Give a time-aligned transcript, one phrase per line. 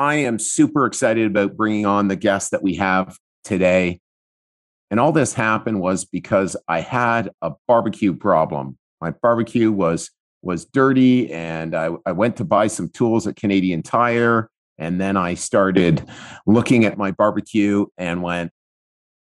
[0.00, 4.00] I am super excited about bringing on the guest that we have today.
[4.90, 8.78] And all this happened was because I had a barbecue problem.
[9.02, 10.10] My barbecue was
[10.40, 14.48] was dirty and I, I went to buy some tools at Canadian Tire.
[14.78, 16.08] And then I started
[16.46, 18.52] looking at my barbecue and went,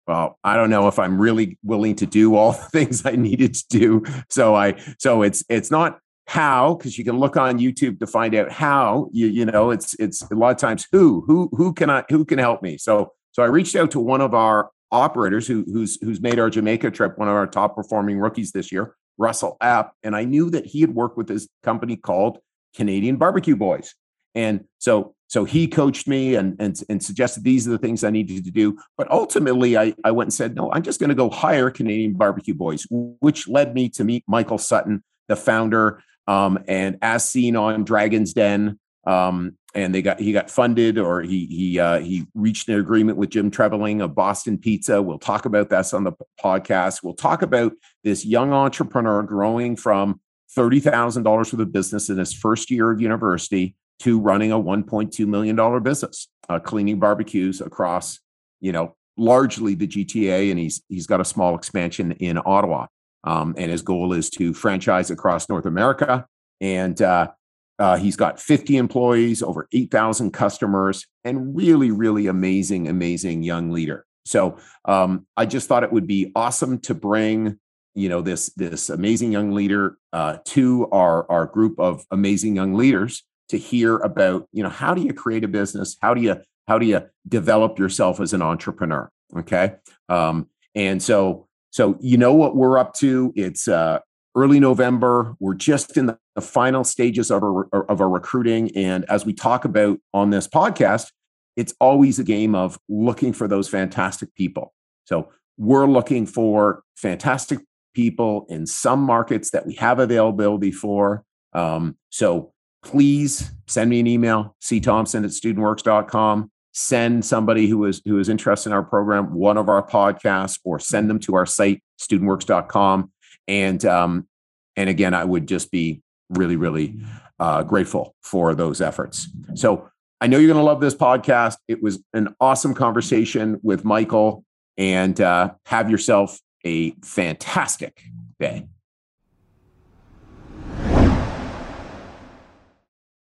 [0.07, 3.53] well, I don't know if I'm really willing to do all the things I needed
[3.53, 4.03] to do.
[4.31, 8.33] So I so it's it's not how because you can look on youtube to find
[8.33, 11.89] out how you you know it's it's a lot of times who who who can
[11.89, 12.77] i who can help me?
[12.77, 16.49] So so i reached out to one of our operators who who's who's made our
[16.49, 20.49] jamaica trip one of our top performing rookies this year russell app and i knew
[20.49, 22.39] that he had worked with this company called
[22.75, 23.95] canadian barbecue boys.
[24.35, 28.09] And so so he coached me and and, and suggested these are the things i
[28.09, 28.77] needed to do.
[28.97, 32.13] But ultimately i i went and said no i'm just going to go hire canadian
[32.13, 37.55] barbecue boys which led me to meet michael sutton the founder um, and as seen
[37.55, 42.25] on Dragon's Den, um, and they got he got funded or he he uh, he
[42.33, 45.01] reached an agreement with Jim Treliving of Boston Pizza.
[45.01, 47.03] We'll talk about this on the podcast.
[47.03, 47.73] We'll talk about
[48.03, 50.21] this young entrepreneur growing from
[50.55, 54.59] thirty thousand dollars for the business in his first year of university to running a
[54.59, 58.19] one point two million dollar business, uh, cleaning barbecues across
[58.61, 62.87] you know largely the GTA, and he's he's got a small expansion in Ottawa.
[63.25, 66.25] Um, and his goal is to franchise across North America.
[66.61, 67.31] And uh,
[67.79, 74.05] uh, he's got 50 employees, over 8,000 customers, and really, really amazing, amazing young leader.
[74.25, 77.59] So um, I just thought it would be awesome to bring
[77.95, 82.73] you know this this amazing young leader uh, to our our group of amazing young
[82.73, 86.35] leaders to hear about you know how do you create a business how do you
[86.67, 89.75] how do you develop yourself as an entrepreneur okay
[90.09, 93.33] um, and so so you know what we're up to.
[93.35, 93.99] It's uh,
[94.33, 95.35] early November.
[95.41, 99.65] We're just in the, final stages of our of our recruiting, and as we talk
[99.65, 101.11] about on this podcast,
[101.57, 104.73] it's always a game of looking for those fantastic people.
[105.03, 107.59] So we're looking for fantastic
[107.93, 111.25] people in some markets that we have availability for.
[111.51, 112.53] Um, so
[112.83, 118.69] please send me an email, cthompson at studentworks.com send somebody who is who is interested
[118.69, 123.09] in our program one of our podcasts or send them to our site studentworks.com
[123.47, 124.27] and um,
[124.75, 126.99] and again i would just be really really
[127.39, 129.29] uh, grateful for those efforts.
[129.53, 131.55] So i know you're going to love this podcast.
[131.69, 134.43] It was an awesome conversation with michael
[134.77, 138.01] and uh, have yourself a fantastic
[138.37, 138.67] day.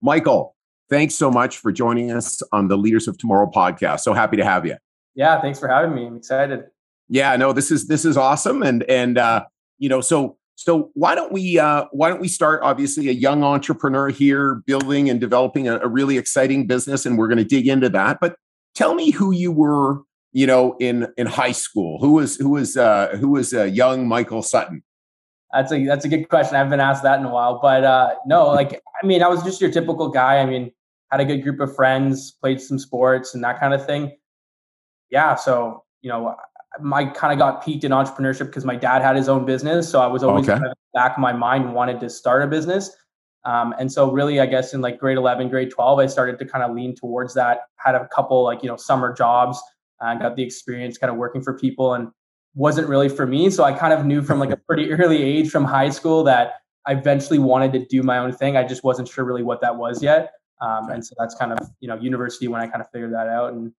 [0.02, 0.55] Michael
[0.90, 4.02] Thanks so much for joining us on the Leaders of Tomorrow podcast.
[4.02, 4.78] So happy to have you.
[5.16, 6.06] Yeah, thanks for having me.
[6.06, 6.66] I'm excited.
[7.08, 9.46] Yeah, no, this is this is awesome, and and uh,
[9.78, 12.62] you know, so so why don't we uh, why don't we start?
[12.64, 17.28] Obviously, a young entrepreneur here, building and developing a, a really exciting business, and we're
[17.28, 18.18] going to dig into that.
[18.20, 18.36] But
[18.74, 20.02] tell me who you were,
[20.34, 22.00] you know, in in high school.
[22.00, 24.84] Who was who was uh, who was uh, young Michael Sutton?
[25.54, 26.56] That's a that's a good question.
[26.56, 29.28] I haven't been asked that in a while, but uh, no, like I mean, I
[29.28, 30.40] was just your typical guy.
[30.40, 30.72] I mean,
[31.12, 34.18] had a good group of friends, played some sports and that kind of thing.
[35.10, 36.36] Yeah, so you know,
[36.94, 40.02] I kind of got piqued in entrepreneurship because my dad had his own business, so
[40.02, 40.60] I was always okay.
[40.60, 42.96] kind of back of my mind wanted to start a business.
[43.46, 46.46] Um, and so really, I guess in like grade 11, grade 12, I started to
[46.46, 47.60] kind of lean towards that.
[47.78, 49.62] Had a couple like you know summer jobs,
[50.02, 52.10] uh, got the experience kind of working for people, and
[52.56, 53.50] wasn't really for me.
[53.50, 56.54] So I kind of knew from like a pretty early age from high school that
[56.88, 58.58] I eventually wanted to do my own thing.
[58.58, 60.32] I just wasn't sure really what that was yet.
[60.62, 63.28] Um, and so that's kind of, you know, university when I kind of figured that
[63.28, 63.74] out and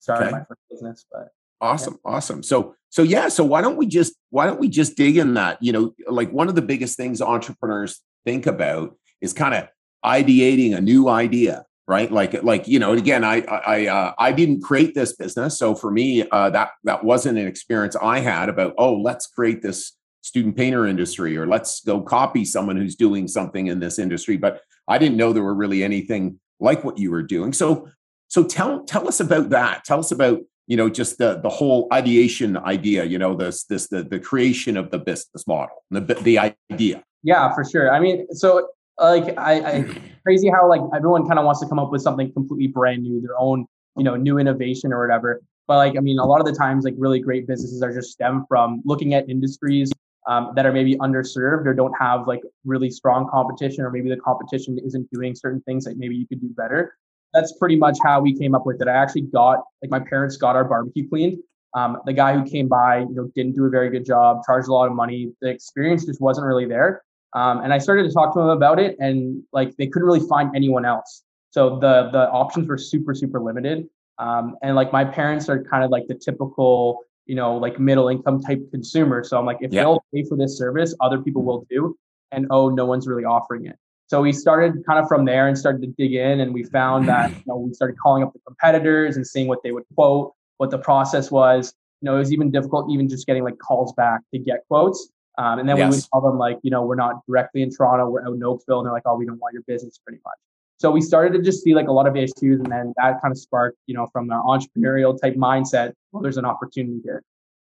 [0.00, 0.32] started okay.
[0.32, 1.04] my first business.
[1.12, 1.28] But
[1.60, 1.98] awesome.
[2.04, 2.12] Yeah.
[2.12, 2.42] Awesome.
[2.42, 5.62] So, so yeah, so why don't we just, why don't we just dig in that?
[5.62, 9.68] You know, like one of the biggest things entrepreneurs think about is kind of
[10.04, 12.10] ideating a new idea right?
[12.10, 15.58] Like like you know again i i uh, i didn't create this business.
[15.58, 19.62] So for me uh, that that wasn't an experience i had about oh let's create
[19.62, 19.92] this
[20.22, 24.36] student painter industry or let's go copy someone who's doing something in this industry.
[24.36, 27.52] But i didn't know there were really anything like what you were doing.
[27.52, 27.88] So
[28.28, 29.84] so tell tell us about that.
[29.84, 33.86] Tell us about you know just the the whole ideation idea you know this this
[33.86, 37.04] the, the creation of the business model the the idea.
[37.22, 37.92] Yeah for sure.
[37.92, 38.68] I mean so
[38.98, 39.84] like I, I
[40.22, 43.20] crazy how like everyone kind of wants to come up with something completely brand new,
[43.20, 43.66] their own
[43.96, 45.40] you know new innovation or whatever.
[45.66, 48.10] But like I mean, a lot of the times like really great businesses are just
[48.12, 49.92] stem from looking at industries
[50.26, 54.16] um, that are maybe underserved or don't have like really strong competition, or maybe the
[54.16, 56.96] competition isn't doing certain things that maybe you could do better.
[57.32, 58.88] That's pretty much how we came up with it.
[58.88, 61.38] I actually got like my parents got our barbecue cleaned.
[61.74, 64.68] Um, the guy who came by, you know, didn't do a very good job, charged
[64.68, 65.32] a lot of money.
[65.42, 67.02] The experience just wasn't really there.
[67.36, 70.26] Um, and I started to talk to them about it, and like they couldn't really
[70.26, 71.22] find anyone else.
[71.50, 73.86] So the the options were super super limited.
[74.18, 78.08] Um, and like my parents are kind of like the typical, you know, like middle
[78.08, 79.22] income type consumer.
[79.22, 81.94] So I'm like, if they'll pay for this service, other people will do.
[82.32, 83.76] And oh, no one's really offering it.
[84.08, 87.06] So we started kind of from there and started to dig in, and we found
[87.08, 90.32] that you know we started calling up the competitors and seeing what they would quote,
[90.56, 91.74] what the process was.
[92.00, 95.10] You know, it was even difficult even just getting like calls back to get quotes.
[95.38, 95.90] Um, and then yes.
[95.90, 98.42] we would tell them like, you know, we're not directly in Toronto, we're out in
[98.42, 100.38] Oakville, and they're like, oh, we don't want your business pretty much.
[100.78, 103.32] So we started to just see like a lot of issues, and then that kind
[103.32, 105.92] of sparked, you know, from our entrepreneurial type mindset.
[106.12, 107.22] Well, there's an opportunity here.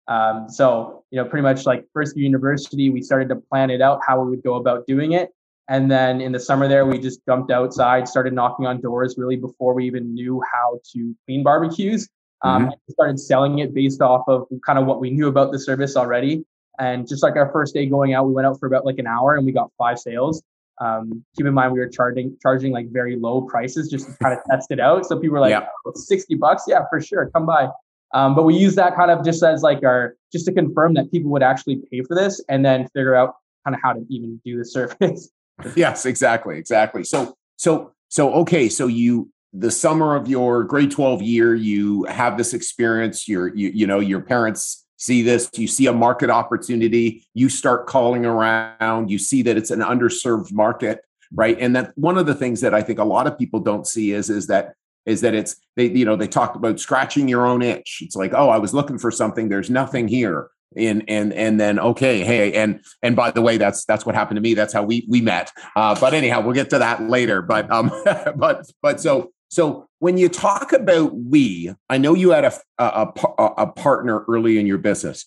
[0.08, 3.80] Um, so you know, pretty much like first year university, we started to plan it
[3.80, 5.30] out how we would go about doing it,
[5.68, 9.36] and then in the summer there, we just jumped outside, started knocking on doors really
[9.36, 12.08] before we even knew how to clean barbecues.
[12.44, 12.92] Um, mm-hmm.
[12.92, 16.44] started selling it based off of kind of what we knew about the service already.
[16.78, 19.06] And just like our first day going out, we went out for about like an
[19.06, 20.42] hour and we got five sales.
[20.80, 24.36] Um, keep in mind we were charging charging like very low prices just to kind
[24.36, 25.06] of test it out.
[25.06, 25.66] So people were like, yeah.
[25.86, 27.68] oh, 60 bucks, yeah, for sure, come by.
[28.14, 31.10] Um, but we use that kind of just as like our just to confirm that
[31.10, 34.40] people would actually pay for this and then figure out kind of how to even
[34.44, 35.30] do the service.
[35.76, 37.04] yes, exactly, exactly.
[37.04, 42.38] So so so okay, so you the summer of your grade 12 year, you have
[42.38, 47.26] this experience, you're you, you know, your parents see this, you see a market opportunity,
[47.34, 51.00] you start calling around, you see that it's an underserved market,
[51.34, 51.58] right?
[51.58, 54.12] And that one of the things that I think a lot of people don't see
[54.12, 57.62] is is that is that it's they you know they talk about scratching your own
[57.62, 57.98] itch.
[58.02, 61.78] It's like, "Oh, I was looking for something, there's nothing here." and and and then
[61.78, 64.82] okay hey and and by the way that's that's what happened to me that's how
[64.82, 67.90] we we met uh but anyhow we'll get to that later but um
[68.36, 73.12] but but so so when you talk about we, I know you had a, a,
[73.38, 75.26] a, a partner early in your business,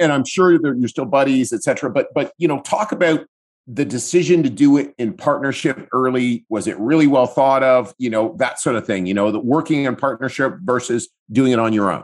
[0.00, 1.88] and I'm sure that you're still buddies, et cetera.
[1.88, 3.20] But but you know, talk about
[3.68, 6.44] the decision to do it in partnership early.
[6.48, 7.94] Was it really well thought of?
[7.98, 9.06] You know, that sort of thing.
[9.06, 12.02] You know, the working in partnership versus doing it on your own,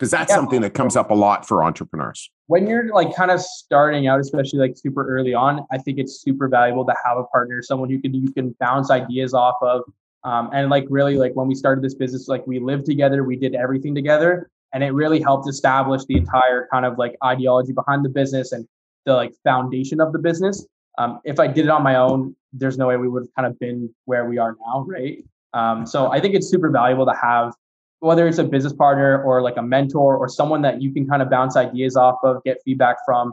[0.00, 0.34] because that's yeah.
[0.34, 2.28] something that comes up a lot for entrepreneurs.
[2.48, 6.20] When you're like kind of starting out, especially like super early on, I think it's
[6.20, 9.82] super valuable to have a partner, someone who can you can bounce ideas off of
[10.24, 13.36] um, and like really like when we started this business, like we lived together, we
[13.36, 18.04] did everything together, and it really helped establish the entire kind of like ideology behind
[18.04, 18.66] the business and
[19.06, 20.66] the like foundation of the business.
[20.98, 23.46] Um, if I did it on my own, there's no way we would have kind
[23.46, 25.24] of been where we are now, right?
[25.54, 27.54] Um, so I think it's super valuable to have
[28.00, 31.20] whether it's a business partner or like a mentor or someone that you can kind
[31.20, 33.32] of bounce ideas off of, get feedback from,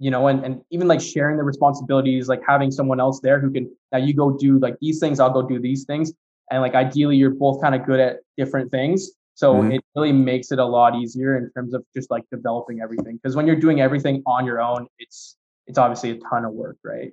[0.00, 3.50] you know, and, and even like sharing the responsibilities, like having someone else there who
[3.50, 6.12] can now you go do like these things, I'll go do these things.
[6.50, 9.10] And like ideally you're both kind of good at different things.
[9.34, 9.72] So mm-hmm.
[9.72, 13.20] it really makes it a lot easier in terms of just like developing everything.
[13.22, 15.36] Because when you're doing everything on your own, it's
[15.66, 17.12] it's obviously a ton of work, right?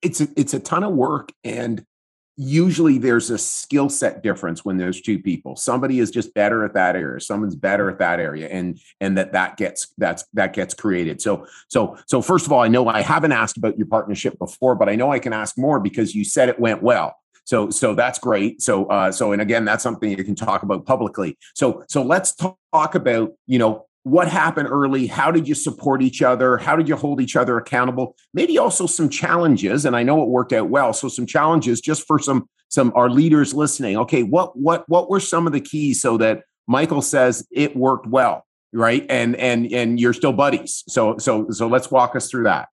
[0.00, 1.84] It's a, it's a ton of work and
[2.36, 5.56] usually there's a skill set difference when there's two people.
[5.56, 9.32] Somebody is just better at that area someone's better at that area and and that
[9.32, 11.20] that gets that's that gets created.
[11.20, 14.74] So so so first of all i know i haven't asked about your partnership before
[14.74, 17.16] but i know i can ask more because you said it went well.
[17.44, 18.62] So so that's great.
[18.62, 21.36] So uh so and again that's something you can talk about publicly.
[21.54, 26.22] So so let's talk about you know what happened early how did you support each
[26.22, 28.16] other how did you hold each other accountable?
[28.34, 30.92] Maybe also some challenges and i know it worked out well.
[30.92, 33.96] So some challenges just for some some our leaders listening.
[33.98, 38.06] Okay what what what were some of the keys so that michael says it worked
[38.06, 39.04] well right?
[39.08, 40.82] And and and you're still buddies.
[40.88, 42.68] So so so let's walk us through that.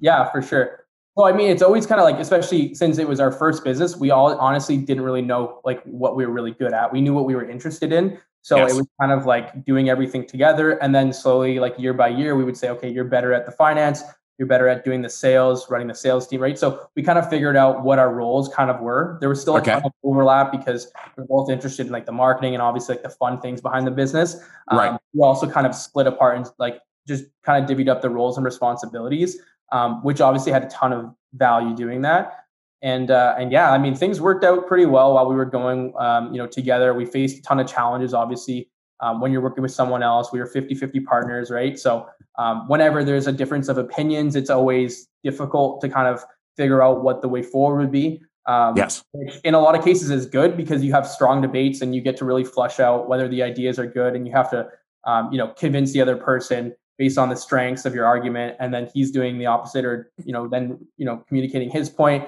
[0.00, 0.84] Yeah for sure.
[1.16, 3.96] Well i mean it's always kind of like especially since it was our first business
[3.96, 6.92] we all honestly didn't really know like what we were really good at.
[6.92, 8.72] We knew what we were interested in so yes.
[8.72, 10.72] it was kind of like doing everything together.
[10.82, 13.52] And then slowly, like year by year, we would say, okay, you're better at the
[13.52, 14.02] finance,
[14.38, 16.58] you're better at doing the sales, running the sales team, right?
[16.58, 19.18] So we kind of figured out what our roles kind of were.
[19.20, 19.72] There was still a okay.
[19.72, 23.10] ton of overlap because we're both interested in like the marketing and obviously like the
[23.10, 24.36] fun things behind the business.
[24.68, 25.00] Um, right.
[25.12, 28.36] We also kind of split apart and like just kind of divvied up the roles
[28.36, 29.38] and responsibilities,
[29.72, 32.44] um, which obviously had a ton of value doing that
[32.82, 35.92] and uh, and yeah, I mean things worked out pretty well while we were going,
[35.98, 36.94] um, you know, together.
[36.94, 38.68] We faced a ton of challenges, obviously.
[39.00, 41.78] Um, when you're working with someone else, we were 50-50 partners, right?
[41.78, 46.24] So um, whenever there's a difference of opinions, it's always difficult to kind of
[46.56, 48.20] figure out what the way forward would be.
[48.46, 49.04] Um, yes.
[49.44, 52.16] In a lot of cases is good because you have strong debates and you get
[52.16, 54.66] to really flush out whether the ideas are good, and you have to,
[55.04, 58.74] um, you know, convince the other person based on the strengths of your argument, and
[58.74, 62.26] then he's doing the opposite, or you know, then you know, communicating his point,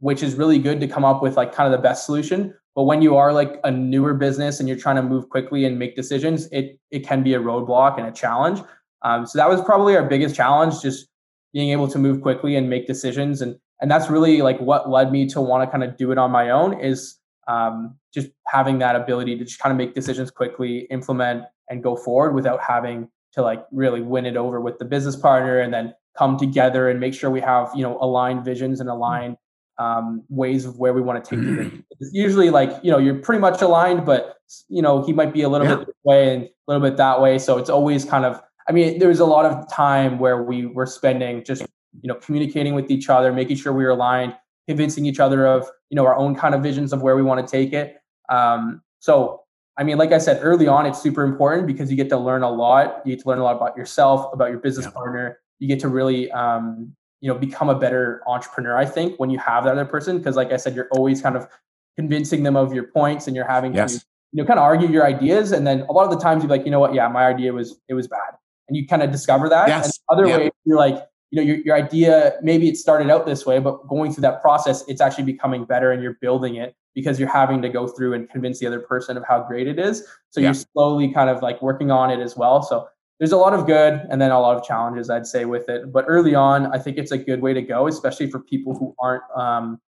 [0.00, 2.54] which is really good to come up with like kind of the best solution.
[2.74, 5.78] But when you are like a newer business and you're trying to move quickly and
[5.78, 8.60] make decisions, it it can be a roadblock and a challenge.
[9.02, 11.08] Um, so that was probably our biggest challenge, just
[11.52, 15.12] being able to move quickly and make decisions and and that's really like what led
[15.12, 18.78] me to want to kind of do it on my own is um, just having
[18.78, 23.08] that ability to just kind of make decisions quickly implement and go forward without having
[23.32, 26.98] to like really win it over with the business partner and then come together and
[26.98, 29.36] make sure we have you know aligned visions and aligned
[29.78, 31.84] um, ways of where we want to take it.
[32.00, 34.36] It's usually like you know you're pretty much aligned, but
[34.68, 35.76] you know he might be a little yeah.
[35.76, 37.38] bit this way and a little bit that way.
[37.38, 40.66] So it's always kind of I mean, there was a lot of time where we
[40.66, 41.62] were spending just,
[42.02, 44.34] you know, communicating with each other, making sure we were aligned,
[44.66, 47.46] convincing each other of, you know, our own kind of visions of where we want
[47.46, 47.96] to take it.
[48.28, 49.42] Um, so,
[49.78, 52.42] I mean, like I said, early on, it's super important because you get to learn
[52.42, 53.02] a lot.
[53.04, 54.92] You get to learn a lot about yourself, about your business yeah.
[54.92, 55.38] partner.
[55.58, 58.76] You get to really, um, you know, become a better entrepreneur.
[58.76, 61.36] I think when you have that other person, because like I said, you're always kind
[61.36, 61.48] of
[61.96, 63.98] convincing them of your points, and you're having yes.
[63.98, 65.50] to, you know, kind of argue your ideas.
[65.50, 67.52] And then a lot of the times you're like, you know what, yeah, my idea
[67.52, 69.66] was it was bad and you kind of discover that.
[69.66, 69.84] Yes.
[69.86, 70.38] And other yep.
[70.38, 73.88] way, you're like, you know, your, your idea, maybe it started out this way, but
[73.88, 77.60] going through that process, it's actually becoming better and you're building it because you're having
[77.62, 80.06] to go through and convince the other person of how great it is.
[80.30, 82.62] So you're slowly kind of like working on it as well.
[82.62, 85.68] So there's a lot of good and then a lot of challenges, I'd say, with
[85.68, 85.92] it.
[85.92, 88.94] But early on, I think it's a good way to go, especially for people who
[89.00, 89.80] aren't, um,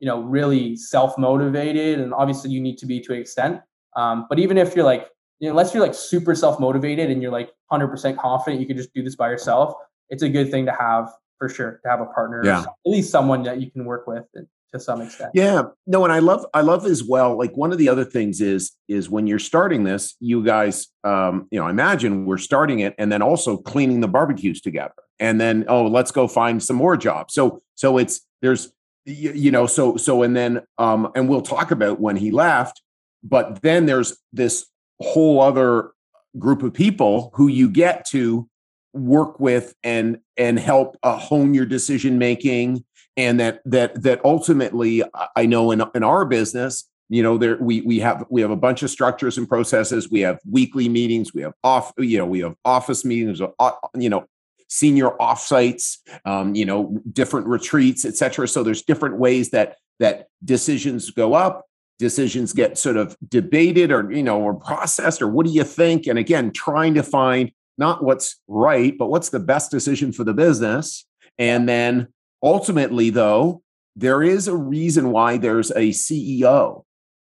[0.00, 2.00] you know, really self motivated.
[2.00, 3.60] And obviously, you need to be to an extent.
[3.94, 5.08] Um, but even if you're like
[5.42, 8.76] you know, unless you're like super self motivated and you're like 100% confident you can
[8.76, 9.74] just do this by yourself,
[10.08, 12.60] it's a good thing to have for sure to have a partner, yeah.
[12.60, 14.24] at least someone that you can work with
[14.72, 15.30] to some extent.
[15.34, 15.64] Yeah.
[15.86, 17.36] No, and I love I love as well.
[17.36, 21.46] Like one of the other things is is when you're starting this, you guys um,
[21.50, 24.94] you know, imagine we're starting it and then also cleaning the barbecues together.
[25.18, 27.34] And then oh, let's go find some more jobs.
[27.34, 28.72] So so it's there's
[29.04, 32.82] you, know, so so and then um and we'll talk about when he left,
[33.22, 34.66] but then there's this
[35.00, 35.90] whole other
[36.38, 38.48] group of people who you get to
[38.94, 42.84] work with and and help uh, hone your decision making
[43.16, 45.02] and that that that ultimately
[45.36, 48.56] i know in in our business you know there we we have we have a
[48.56, 50.10] bunch of structures and processes.
[50.10, 54.08] We have weekly meetings we have off you know we have office meetings uh, you
[54.08, 54.24] know
[54.68, 61.10] senior offsites um, you know different retreats etc so there's different ways that that decisions
[61.10, 61.66] go up
[61.98, 66.06] decisions get sort of debated or you know or processed or what do you think?
[66.06, 70.34] And again trying to find not what's right but what's the best decision for the
[70.34, 71.06] business
[71.38, 72.08] and then
[72.42, 73.62] ultimately though
[73.96, 76.84] there is a reason why there's a ceo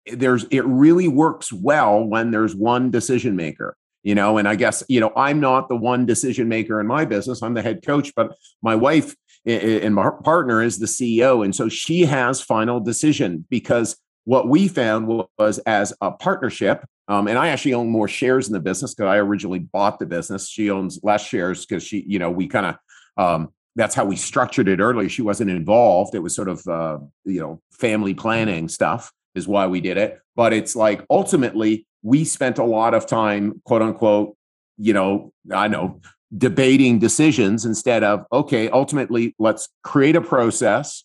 [0.06, 4.82] there's it really works well when there's one decision maker you know and i guess
[4.88, 8.12] you know i'm not the one decision maker in my business i'm the head coach
[8.14, 13.44] but my wife and my partner is the ceo and so she has final decision
[13.50, 18.46] because what we found was as a partnership, um, and I actually own more shares
[18.46, 20.48] in the business because I originally bought the business.
[20.48, 22.76] She owns less shares because she, you know, we kind of
[23.16, 25.08] um, that's how we structured it earlier.
[25.08, 26.14] She wasn't involved.
[26.14, 30.20] It was sort of uh, you know family planning stuff is why we did it.
[30.36, 34.36] But it's like ultimately we spent a lot of time, quote unquote,
[34.76, 36.00] you know, I know
[36.36, 41.04] debating decisions instead of okay, ultimately let's create a process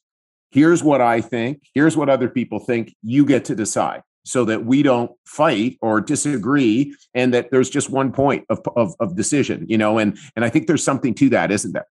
[0.51, 4.65] here's what I think, here's what other people think, you get to decide so that
[4.65, 9.65] we don't fight or disagree and that there's just one point of, of, of decision,
[9.69, 11.87] you know, and, and I think there's something to that, isn't there?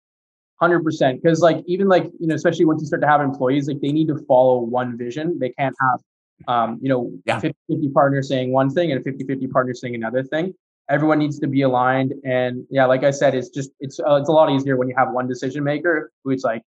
[0.62, 3.80] 100% because like even like you know especially once you start to have employees like
[3.80, 6.00] they need to follow one vision they can't have
[6.48, 7.40] um, you know yeah.
[7.40, 10.54] 50 50 partner saying one thing and a 50 50 partner saying another thing
[10.88, 14.28] everyone needs to be aligned and yeah like i said it's just it's uh, it's
[14.28, 16.62] a lot easier when you have one decision maker who's like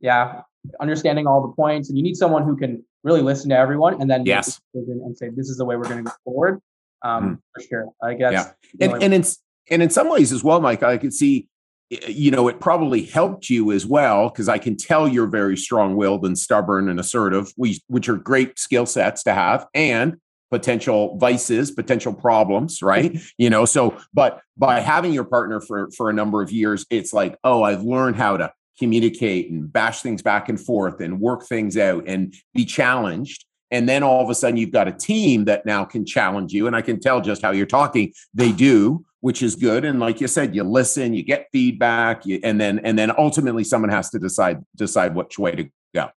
[0.00, 0.42] yeah
[0.80, 4.10] understanding all the points, and you need someone who can really listen to everyone and
[4.10, 4.60] then yes.
[4.74, 6.60] and say this is the way we're going to go forward.
[7.02, 7.38] Um, mm.
[7.54, 8.32] For sure, I guess.
[8.32, 9.24] Yeah, and, and in
[9.70, 11.48] and in some ways as well, Mike, I could see
[11.90, 16.24] you know, it probably helped you as well because I can tell you're very strong-willed
[16.24, 20.16] and stubborn and assertive, which are great skill sets to have, and
[20.50, 23.18] potential vices, potential problems, right?
[23.38, 27.12] you know, so but by having your partner for for a number of years, it's
[27.12, 31.44] like, oh, I've learned how to communicate and bash things back and forth and work
[31.46, 33.44] things out and be challenged.
[33.70, 36.66] And then all of a sudden, you've got a team that now can challenge you.
[36.66, 38.12] And I can tell just how you're talking.
[38.34, 39.04] They do.
[39.20, 39.84] which is good.
[39.84, 43.64] And like you said, you listen, you get feedback, you, and then and then ultimately
[43.64, 46.08] someone has to decide decide which way to go.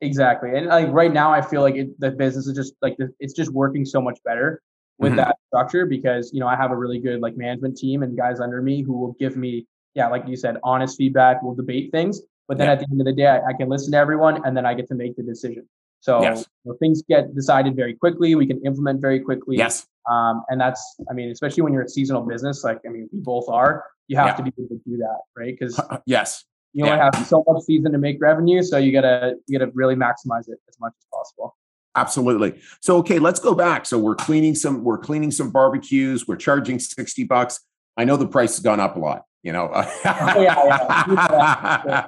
[0.00, 3.32] Exactly, and like right now, I feel like it, the business is just like it's
[3.32, 4.60] just working so much better
[4.98, 5.18] with mm-hmm.
[5.18, 8.40] that structure because you know I have a really good like management team and guys
[8.40, 11.42] under me who will give me yeah like you said honest feedback.
[11.42, 12.72] We'll debate things, but then yeah.
[12.72, 14.74] at the end of the day, I, I, can listen to everyone and then I
[14.74, 15.68] get to make the decision.
[16.02, 16.44] So yes.
[16.64, 18.34] you know, things get decided very quickly.
[18.34, 19.56] We can implement very quickly.
[19.56, 19.86] Yes.
[20.10, 23.20] Um, and that's, I mean, especially when you're a seasonal business, like I mean, we
[23.20, 23.84] both are.
[24.08, 24.34] You have yeah.
[24.34, 25.56] to be able to do that, right?
[25.56, 27.10] Because yes, you only yeah.
[27.14, 30.58] have so much season to make revenue, so you gotta you gotta really maximize it
[30.68, 31.56] as much as possible.
[31.94, 32.60] Absolutely.
[32.80, 33.86] So okay, let's go back.
[33.86, 36.26] So we're cleaning some we're cleaning some barbecues.
[36.26, 37.60] We're charging sixty bucks.
[37.96, 39.22] I know the price has gone up a lot.
[39.42, 39.92] You know, oh,
[40.40, 42.06] yeah,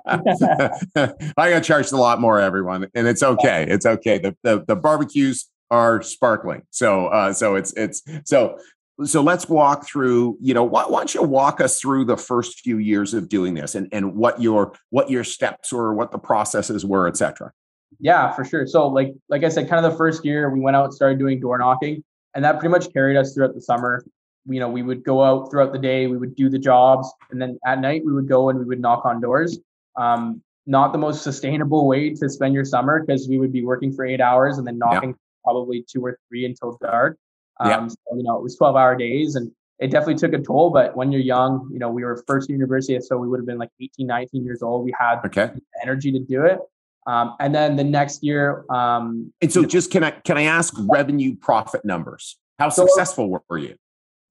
[0.97, 1.13] yeah.
[1.37, 3.67] I got charged a lot more, everyone, and it's okay.
[3.69, 4.19] It's okay.
[4.19, 8.57] The the, the barbecues are sparkling, so uh, so it's it's so
[9.03, 12.61] so let's walk through you know why, why, don't you walk us through the first
[12.61, 16.19] few years of doing this and and what your what your steps were what the
[16.19, 17.51] processes were etc
[17.99, 20.77] yeah for sure so like like i said kind of the first year we went
[20.77, 22.05] out and started doing door knocking
[22.37, 24.05] and that pretty much carried us throughout the summer
[24.47, 27.41] you know, we would go out throughout the day, we would do the jobs, and
[27.41, 29.59] then at night we would go and we would knock on doors.
[29.97, 33.93] Um, not the most sustainable way to spend your summer because we would be working
[33.93, 35.17] for eight hours and then knocking yeah.
[35.45, 37.19] probably two or three until dark.
[37.61, 37.87] Um, yeah.
[37.89, 40.71] so, you know, it was 12 hour days and it definitely took a toll.
[40.71, 43.59] But when you're young, you know, we were first university, so we would have been
[43.59, 44.85] like 18, 19 years old.
[44.85, 45.51] We had okay.
[45.83, 46.59] energy to do it.
[47.07, 48.65] Um, and then the next year.
[48.71, 52.39] Um, and so, just can I can I ask revenue profit numbers?
[52.59, 53.77] How so, successful were you?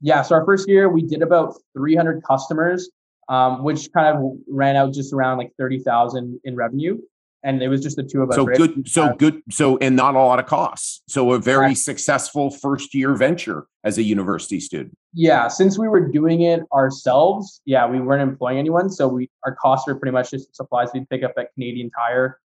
[0.03, 2.89] Yeah, so our first year we did about 300 customers,
[3.29, 6.97] um, which kind of ran out just around like 30,000 in revenue.
[7.45, 8.35] And it was just the two of us.
[8.35, 8.57] So right?
[8.57, 11.01] good, so uh, good, so and not a lot of costs.
[11.07, 11.77] So a very right.
[11.77, 14.95] successful first year venture as a university student.
[15.13, 19.55] Yeah, since we were doing it ourselves, yeah, we weren't employing anyone, so we our
[19.55, 22.39] costs were pretty much just supplies we pick up at Canadian Tire,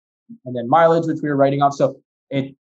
[0.46, 1.74] and then mileage which we were writing off.
[1.74, 2.56] So it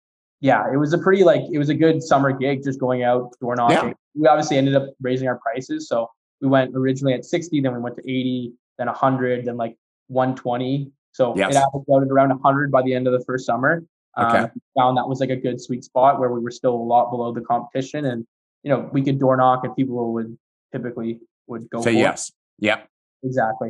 [0.42, 3.32] yeah, it was a pretty like it was a good summer gig just going out
[3.40, 3.90] door knocking.
[3.90, 3.94] Yeah.
[4.16, 5.88] We obviously ended up raising our prices.
[5.88, 6.10] So
[6.42, 9.78] we went originally at 60, then we went to 80, then 100, then like
[10.08, 10.92] 120.
[11.12, 11.56] So yes.
[11.56, 13.84] it averaged out at around 100 by the end of the first summer.
[14.18, 14.40] Okay.
[14.40, 17.12] Um, found that was like a good sweet spot where we were still a lot
[17.12, 18.26] below the competition, and
[18.64, 20.38] you know we could door knock, and people would
[20.74, 22.30] typically would go say yes.
[22.30, 22.66] It.
[22.66, 22.90] Yep.
[23.24, 23.70] Exactly.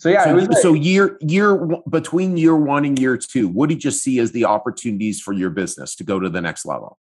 [0.00, 3.90] So yeah, so, so year year between year one and year two, what did you
[3.90, 6.98] see as the opportunities for your business to go to the next level?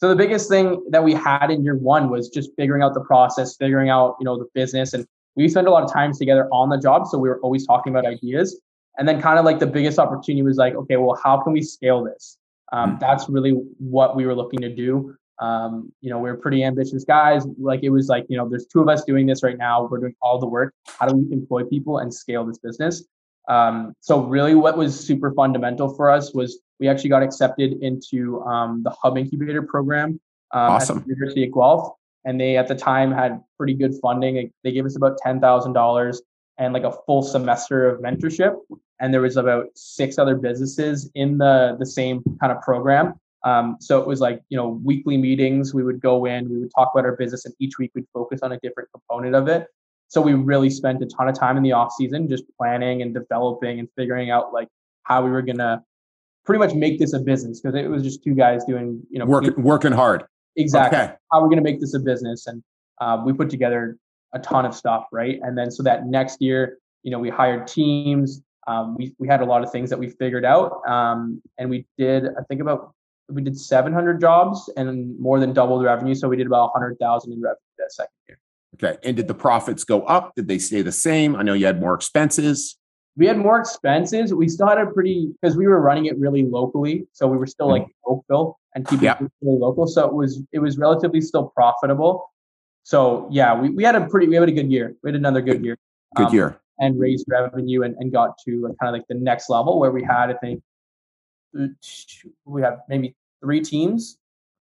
[0.00, 3.00] So the biggest thing that we had in year one was just figuring out the
[3.00, 6.46] process, figuring out you know the business, and we spent a lot of time together
[6.52, 7.06] on the job.
[7.06, 8.60] So we were always talking about ideas,
[8.98, 11.62] and then kind of like the biggest opportunity was like, okay, well, how can we
[11.62, 12.36] scale this?
[12.70, 12.98] Um, mm-hmm.
[12.98, 15.16] That's really what we were looking to do.
[15.40, 17.46] Um, you know, we are pretty ambitious guys.
[17.58, 19.88] Like it was like, you know, there's two of us doing this right now.
[19.90, 20.74] We're doing all the work.
[20.86, 23.04] How do we employ people and scale this business?
[23.48, 28.42] Um, so really what was super fundamental for us was we actually got accepted into
[28.42, 30.20] um, the Hub Incubator program
[30.52, 30.98] um, awesome.
[30.98, 31.94] at the University of Guelph.
[32.26, 34.52] And they at the time had pretty good funding.
[34.62, 36.16] They gave us about $10,000
[36.58, 38.56] and like a full semester of mentorship.
[39.00, 43.14] And there was about six other businesses in the, the same kind of program.
[43.44, 45.72] Um, so it was like, you know, weekly meetings.
[45.72, 48.40] We would go in, we would talk about our business, and each week we'd focus
[48.42, 49.66] on a different component of it.
[50.08, 53.14] So we really spent a ton of time in the off season just planning and
[53.14, 54.68] developing and figuring out like
[55.04, 55.82] how we were gonna
[56.44, 59.24] pretty much make this a business because it was just two guys doing, you know,
[59.24, 60.24] working working hard.
[60.56, 60.98] Exactly.
[60.98, 61.14] Okay.
[61.32, 62.62] How we're gonna make this a business, and
[63.00, 63.96] uh, we put together
[64.34, 65.38] a ton of stuff, right?
[65.42, 68.42] And then so that next year, you know, we hired teams.
[68.66, 71.86] Um, we we had a lot of things that we figured out, um, and we
[71.96, 72.94] did I think about
[73.32, 76.14] we did 700 jobs and more than double the revenue.
[76.14, 78.38] So we did about 100,000 in revenue that second year.
[78.74, 78.98] Okay.
[79.02, 80.34] And did the profits go up?
[80.36, 81.36] Did they stay the same?
[81.36, 82.76] I know you had more expenses.
[83.16, 84.32] We had more expenses.
[84.32, 87.46] We still had a pretty because we were running it really locally, so we were
[87.46, 87.82] still mm-hmm.
[87.82, 89.86] like Oakville and keeping it really local.
[89.86, 92.30] So it was it was relatively still profitable.
[92.84, 94.94] So yeah, we, we had a pretty we had a good year.
[95.02, 95.76] We had another good year.
[96.14, 96.60] Good um, year.
[96.78, 99.90] And raised revenue and, and got to like kind of like the next level where
[99.90, 100.62] we had I think
[102.44, 104.18] we have maybe three teams.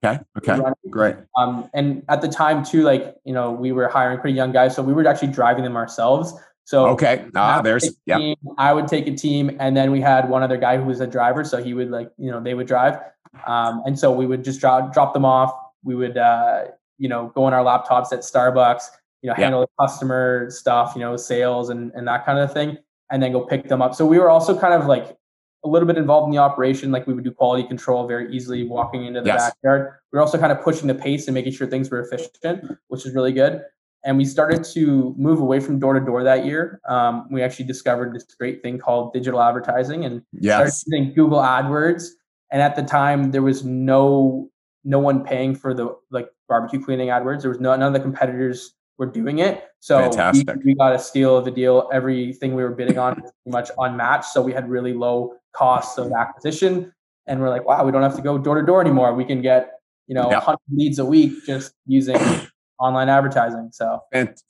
[0.05, 0.21] Okay.
[0.39, 0.63] Okay.
[0.91, 1.17] Great.
[1.37, 4.75] Um, and at the time too, like you know, we were hiring pretty young guys,
[4.75, 6.35] so we were actually driving them ourselves.
[6.65, 8.19] So okay, ah, there's yeah.
[8.19, 11.01] Team, I would take a team, and then we had one other guy who was
[11.01, 12.99] a driver, so he would like you know they would drive,
[13.47, 15.53] um, and so we would just drop drop them off.
[15.85, 16.65] We would uh,
[16.99, 18.83] you know go on our laptops at Starbucks,
[19.23, 19.67] you know handle yeah.
[19.67, 22.79] the customer stuff, you know sales and and that kind of thing,
[23.13, 23.95] and then go pick them up.
[23.95, 25.17] So we were also kind of like
[25.65, 28.65] a little bit involved in the operation, like we would do quality control very easily
[28.65, 29.51] walking into the yes.
[29.51, 29.95] backyard.
[30.13, 33.05] We are also kind of pushing the pace and making sure things were efficient, which
[33.07, 33.63] is really good.
[34.05, 36.81] and we started to move away from door to door that year.
[36.89, 40.55] Um, we actually discovered this great thing called digital advertising and yes.
[40.55, 42.11] started using Google AdWords.
[42.53, 44.49] And at the time, there was no
[44.85, 47.43] no one paying for the like barbecue cleaning AdWords.
[47.43, 49.65] There was no, none of the competitors were doing it.
[49.81, 51.91] So we, we, got a steal of the deal.
[51.93, 54.27] Everything we were bidding on was pretty much unmatched.
[54.27, 56.93] So we had really low costs of acquisition.
[57.27, 59.15] And we're like, wow, we don't have to go door to door anymore.
[59.15, 59.71] We can get,
[60.07, 60.47] you know, yep.
[60.47, 62.17] 100 leads a week just using
[62.79, 63.71] online advertising.
[63.73, 64.01] So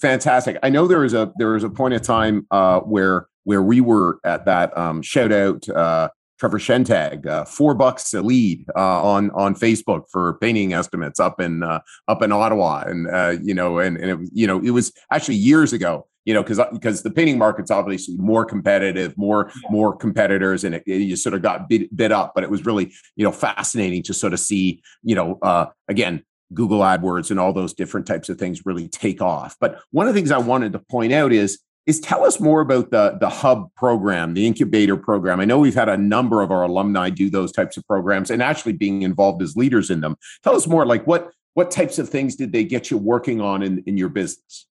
[0.01, 0.59] fantastic.
[0.63, 3.81] I know there was a there was a point of time uh, where where we
[3.81, 9.03] were at that um, shout out uh, Trevor Shentag, uh, four bucks a lead uh,
[9.03, 13.55] on on Facebook for painting estimates up in uh, up in Ottawa, and uh, you
[13.55, 16.07] know, and, and it, you know, it was actually years ago.
[16.27, 19.71] You know, because because the painting market's obviously more competitive, more yeah.
[19.71, 22.33] more competitors, and it, it, you sort of got bit, bit up.
[22.35, 26.25] But it was really you know fascinating to sort of see you know uh, again
[26.53, 29.57] Google AdWords and all those different types of things really take off.
[29.61, 32.61] But one of the things I wanted to point out is is tell us more
[32.61, 36.51] about the the hub program the incubator program i know we've had a number of
[36.51, 40.17] our alumni do those types of programs and actually being involved as leaders in them
[40.43, 43.63] tell us more like what what types of things did they get you working on
[43.63, 44.67] in, in your business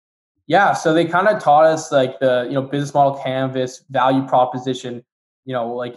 [0.46, 4.26] yeah so they kind of taught us like the you know business model canvas value
[4.26, 5.04] proposition
[5.44, 5.96] you know like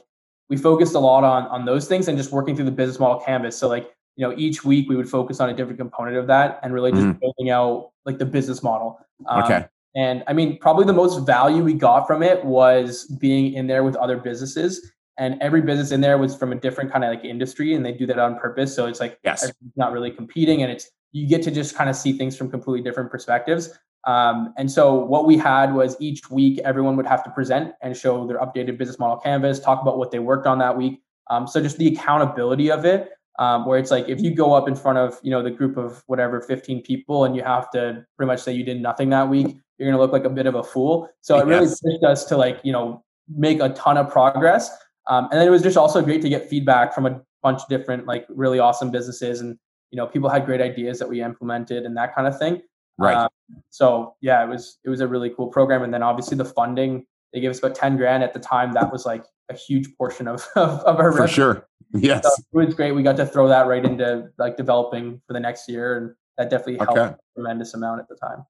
[0.50, 3.20] we focused a lot on on those things and just working through the business model
[3.20, 6.28] canvas so like you know each week we would focus on a different component of
[6.28, 7.20] that and really just mm.
[7.20, 11.64] building out like the business model um, okay and I mean, probably the most value
[11.64, 14.92] we got from it was being in there with other businesses.
[15.18, 17.94] And every business in there was from a different kind of like industry, and they
[17.94, 18.76] do that on purpose.
[18.76, 19.50] So it's like yes.
[19.78, 22.84] not really competing, and it's you get to just kind of see things from completely
[22.84, 23.70] different perspectives.
[24.06, 27.98] Um, and so what we had was each week everyone would have to present and
[27.98, 31.02] show their updated business model canvas, talk about what they worked on that week.
[31.30, 34.68] Um, so just the accountability of it um, where it's like if you go up
[34.68, 38.06] in front of you know the group of whatever 15 people and you have to
[38.16, 40.46] pretty much say you did nothing that week you're going to look like a bit
[40.46, 41.10] of a fool.
[41.22, 44.70] So it really pushed us to like you know make a ton of progress.
[45.08, 47.68] Um, and then it was just also great to get feedback from a bunch of
[47.70, 49.58] different like really awesome businesses and
[49.92, 52.62] you know people had great ideas that we implemented and that kind of thing
[52.98, 53.30] right um,
[53.70, 57.06] so yeah it was it was a really cool program and then obviously the funding
[57.34, 60.28] they gave us about 10 grand at the time that was like a huge portion
[60.28, 61.34] of of, of our for revenue.
[61.34, 62.92] sure Yes, so it was great.
[62.92, 66.50] We got to throw that right into like developing for the next year, and that
[66.50, 67.14] definitely helped okay.
[67.14, 68.46] a tremendous amount at the time.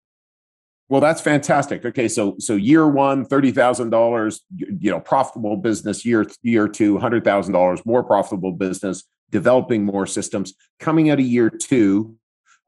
[0.89, 1.85] Well, that's fantastic.
[1.85, 6.05] Okay, so so year one, thirty thousand dollars, you know, profitable business.
[6.05, 9.03] Year year two, hundred thousand dollars, more profitable business.
[9.31, 10.53] Developing more systems.
[10.79, 12.15] Coming out of year two,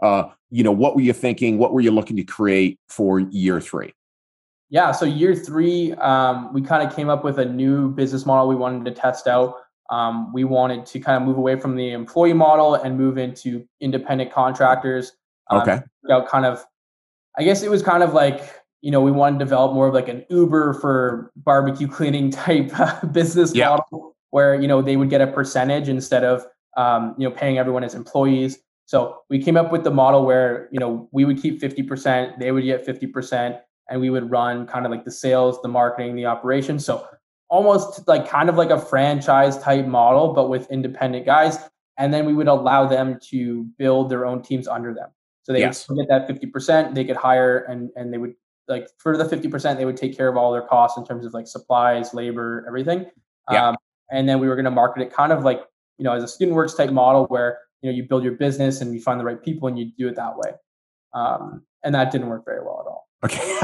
[0.01, 1.57] uh, you know, what were you thinking?
[1.57, 3.93] What were you looking to create for year three?
[4.69, 8.47] Yeah, so year three, um, we kind of came up with a new business model
[8.47, 9.55] we wanted to test out.
[9.89, 13.65] Um, we wanted to kind of move away from the employee model and move into
[13.79, 15.13] independent contractors.
[15.49, 15.79] Um, okay.
[16.03, 16.65] You know, kind of,
[17.38, 18.41] I guess it was kind of like,
[18.81, 22.71] you know, we wanted to develop more of like an Uber for barbecue cleaning type
[23.13, 23.69] business yeah.
[23.69, 27.57] model where, you know, they would get a percentage instead of, um, you know, paying
[27.57, 28.60] everyone as employees.
[28.88, 32.54] So we came up with the model where, you know, we would keep 50%, they
[32.54, 36.26] would get 50%, and we would run kind of like the sales, the marketing, the
[36.26, 36.86] operations.
[36.86, 37.06] So
[37.50, 41.58] almost like kind of like a franchise type model, but with independent guys.
[41.97, 45.10] And then we would allow them to build their own teams under them.
[45.43, 45.88] So they yes.
[45.89, 48.36] would get that 50%, they could hire and and they would
[48.69, 51.34] like for the 50%, they would take care of all their costs in terms of
[51.34, 53.06] like supplies, labor, everything.
[53.52, 53.69] Yeah.
[53.69, 53.78] Um,
[54.12, 55.62] and then we were going to market it kind of like,
[55.97, 58.81] you know, as a student works type model where, you know, you build your business
[58.81, 60.51] and you find the right people and you do it that way.
[61.13, 63.07] Um, and that didn't work very well at all.
[63.23, 63.57] Okay.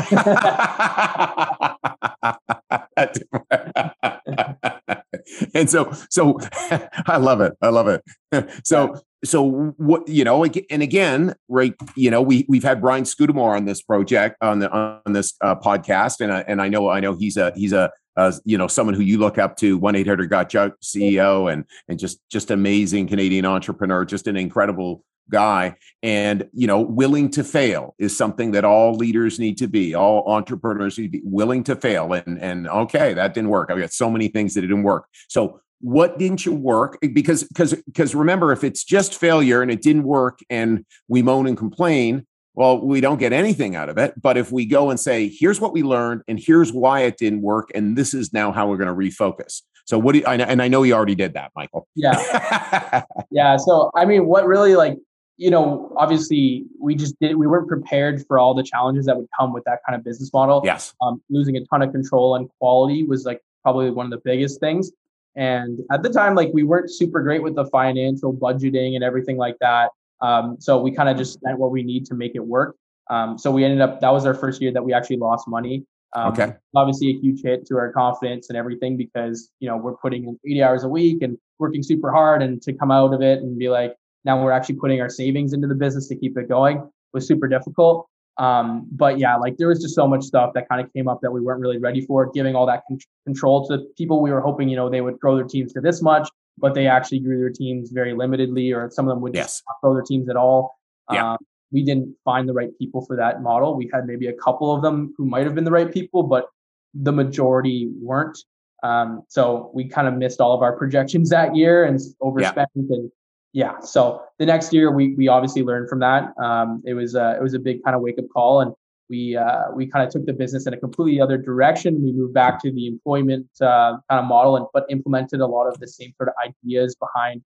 [5.54, 6.40] and so, so
[7.08, 7.54] I love it.
[7.62, 8.04] I love it.
[8.64, 11.76] So, so what you know, and again, right?
[11.96, 15.56] You know, we we've had Brian Scudamore on this project on the on this uh,
[15.56, 18.68] podcast, and I, and I know I know he's a he's a uh, you know
[18.68, 22.20] someone who you look up to one eight hundred got junk CEO and and just
[22.30, 25.76] just amazing Canadian entrepreneur, just an incredible guy.
[26.02, 30.32] And you know willing to fail is something that all leaders need to be all
[30.32, 32.14] entrepreneurs need to be willing to fail.
[32.14, 33.72] And and okay that didn't work.
[33.72, 35.08] I got so many things that didn't work.
[35.28, 36.98] So what didn't you work?
[37.14, 41.46] Because because because remember if it's just failure and it didn't work and we moan
[41.46, 45.00] and complain well we don't get anything out of it but if we go and
[45.00, 48.52] say here's what we learned and here's why it didn't work and this is now
[48.52, 51.34] how we're going to refocus so what do you, and I know you already did
[51.34, 51.88] that, Michael.
[51.94, 53.04] Yeah.
[53.32, 53.58] yeah.
[53.58, 54.98] So, I mean, what really like
[55.38, 59.28] you know, obviously we just did we weren't prepared for all the challenges that would
[59.38, 60.62] come with that kind of business model.
[60.64, 60.94] Yes.
[61.02, 64.60] Um, losing a ton of control and quality was like probably one of the biggest
[64.60, 64.92] things.
[65.36, 69.38] And at the time, like we weren't super great with the financial budgeting and everything
[69.38, 69.90] like that.
[70.24, 72.76] Um, so we kind of just spent what we need to make it work.
[73.10, 75.86] Um, so we ended up that was our first year that we actually lost money.
[76.16, 76.54] Um, Okay.
[76.76, 80.40] Obviously, a huge hit to our confidence and everything because you know we're putting in
[80.46, 83.60] 80 hours a week and working super hard, and to come out of it and
[83.60, 86.90] be like, now we're actually putting our savings into the business to keep it going
[87.14, 88.08] was super difficult.
[88.38, 91.22] Um, but yeah, like there was just so much stuff that kind of came up
[91.22, 94.42] that we weren't really ready for, giving all that con- control to people we were
[94.42, 97.38] hoping, you know, they would grow their teams to this much, but they actually grew
[97.38, 99.62] their teams very limitedly, or some of them would Yes.
[99.68, 100.76] not grow their teams at all.
[101.12, 101.34] Yeah.
[101.34, 101.38] Um,
[101.72, 103.76] we didn't find the right people for that model.
[103.76, 106.46] We had maybe a couple of them who might have been the right people, but
[106.94, 108.38] the majority weren't.
[108.84, 112.70] Um, so we kind of missed all of our projections that year and overspent.
[112.76, 113.12] And
[113.54, 116.34] yeah, so the next year we we obviously learned from that.
[116.38, 118.74] Um, it was uh, it was a big kind of wake up call, and
[119.14, 121.90] we uh, we kind of took the business in a completely other direction.
[122.04, 125.66] We moved back to the employment uh, kind of model, and but implemented a lot
[125.72, 127.38] of the same sort of ideas behind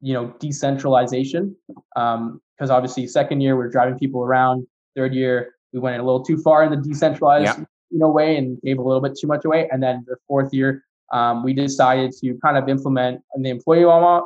[0.00, 1.54] you know decentralization
[1.94, 5.34] because obviously second year we are driving people around third year
[5.72, 7.64] we went a little too far in the decentralized Yeah.
[7.90, 10.50] you know way and gave a little bit too much away and then the fourth
[10.58, 10.70] year
[11.12, 14.22] um, we decided to kind of implement the employee model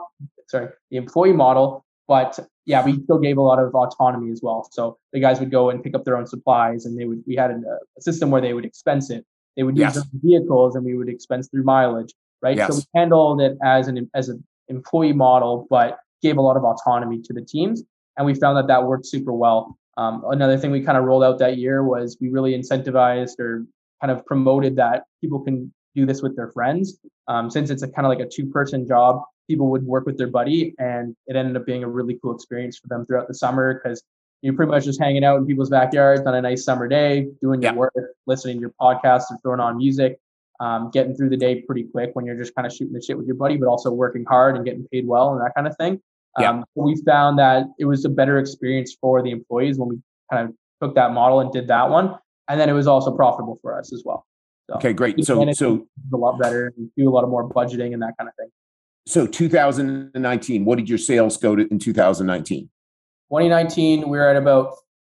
[0.52, 4.68] sorry the employee model but yeah we still gave a lot of autonomy as well
[4.70, 7.34] so the guys would go and pick up their own supplies and they would we
[7.34, 7.60] had a,
[7.98, 9.24] a system where they would expense it
[9.56, 9.94] they would use Yes.
[9.94, 12.12] their vehicles and we would expense through mileage
[12.42, 16.56] right so we handled it as an as an employee model, but gave a lot
[16.56, 17.82] of autonomy to the teams.
[18.16, 19.76] And we found that that worked super well.
[19.96, 23.66] Um, another thing we kind of rolled out that year was we really incentivized or
[24.00, 26.98] kind of promoted that people can do this with their friends.
[27.28, 30.16] Um, since it's a kind of like a two person job, people would work with
[30.18, 33.34] their buddy, and it ended up being a really cool experience for them throughout the
[33.34, 34.02] summer because
[34.42, 37.62] you're pretty much just hanging out in people's backyards on a nice summer day, doing
[37.62, 37.78] your Yeah.
[37.78, 37.94] work,
[38.26, 40.18] listening to your podcast, and throwing on music
[40.60, 43.18] um, getting through the day pretty quick when you're just kind of shooting the shit
[43.18, 45.76] with your buddy, but also working hard and getting paid well and that kind of
[45.76, 46.00] thing.
[46.38, 46.50] Yeah.
[46.50, 49.96] Um, we found that it was a better experience for the employees when we
[50.32, 52.16] kind of took that model and did that one,
[52.48, 54.24] and then it was also profitable for us as well.
[54.70, 55.22] So Okay, great.
[55.24, 58.28] So so a lot better and do a lot of more budgeting and that kind
[58.28, 58.48] of thing.
[59.06, 62.68] So 2019, what did your sales go to in 2019?
[63.30, 64.74] 2019, we were at about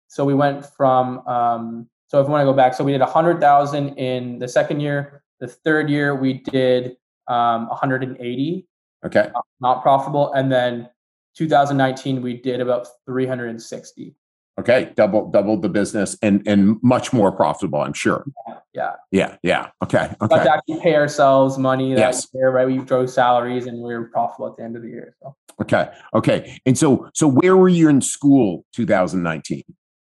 [0.09, 3.01] so we went from um, so if we want to go back, so we did
[3.01, 5.23] 100,000 in the second year.
[5.41, 6.97] The third year we did
[7.29, 8.67] um, 180.
[9.05, 9.31] Okay.
[9.61, 10.33] not profitable.
[10.33, 10.89] And then
[11.37, 14.15] 2019, we did about 360.
[14.59, 14.93] Okay.
[14.97, 18.25] Double doubled the business and and much more profitable, I'm sure.
[18.73, 18.93] Yeah.
[19.11, 19.37] Yeah.
[19.43, 19.69] Yeah.
[19.85, 20.15] Okay.
[20.19, 20.45] But Okay.
[20.45, 22.29] to actually pay ourselves money that Yes.
[22.33, 22.67] year, right?
[22.67, 25.15] We drove salaries and we were profitable at the end of the year.
[25.23, 25.91] So Okay.
[26.15, 26.59] Okay.
[26.67, 29.63] And so so where were you in school 2019?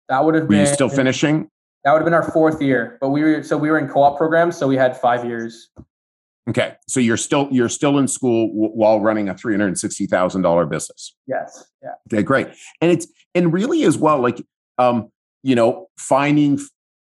[0.08, 1.48] that would have Were been you still finishing?
[1.84, 2.98] that would have been our fourth year.
[3.00, 5.68] But we were so we were in co-op programs, so we had five years.
[6.48, 6.74] Okay.
[6.88, 11.14] So you're still you're still in school w- while running a $360,000 business.
[11.26, 11.64] Yes.
[11.82, 11.90] Yeah.
[12.12, 12.48] Okay, great.
[12.80, 14.42] And it's and really as well, like
[14.78, 15.10] um,
[15.42, 16.58] you know, finding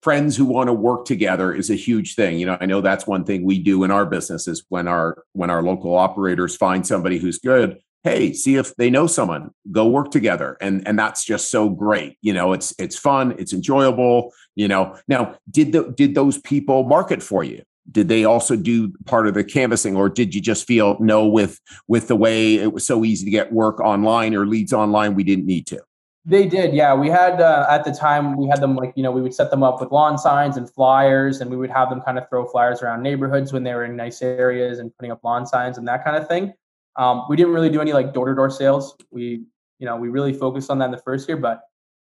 [0.01, 2.37] friends who want to work together is a huge thing.
[2.37, 5.23] You know, I know that's one thing we do in our business is when our
[5.33, 9.87] when our local operators find somebody who's good, hey, see if they know someone, go
[9.87, 10.57] work together.
[10.61, 12.17] And and that's just so great.
[12.21, 14.97] You know, it's it's fun, it's enjoyable, you know.
[15.07, 17.63] Now, did the did those people market for you?
[17.91, 21.59] Did they also do part of the canvassing or did you just feel no with
[21.87, 25.23] with the way it was so easy to get work online or leads online we
[25.23, 25.81] didn't need to?
[26.25, 26.93] They did, yeah.
[26.93, 29.51] We had uh, at the time we had them like you know we would set
[29.51, 32.45] them up with lawn signs and flyers, and we would have them kind of throw
[32.45, 35.85] flyers around neighborhoods when they were in nice areas and putting up lawn signs and
[35.89, 36.53] that kind of thing.
[36.95, 38.95] Um, we didn't really do any like door to door sales.
[39.11, 39.43] We
[39.79, 41.63] you know we really focused on that in the first year, but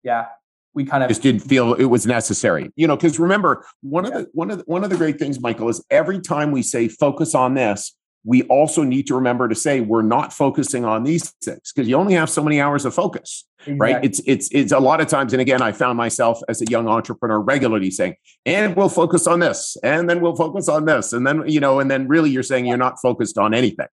[0.03, 0.27] yeah,
[0.73, 4.13] we kind of just didn't feel it was necessary you know because remember one of
[4.13, 6.87] the one of the, one of the great things michael is every time we say
[6.87, 11.31] focus on this we also need to remember to say we're not focusing on these
[11.43, 14.03] things because you only have so many hours of focus right?
[14.03, 16.89] It's it's it's a lot of times and again i found myself as a young
[16.89, 21.25] entrepreneur regularly saying and we'll focus on this and then we'll focus on this and
[21.25, 23.87] then you know and then really you're saying you're not focused on anything.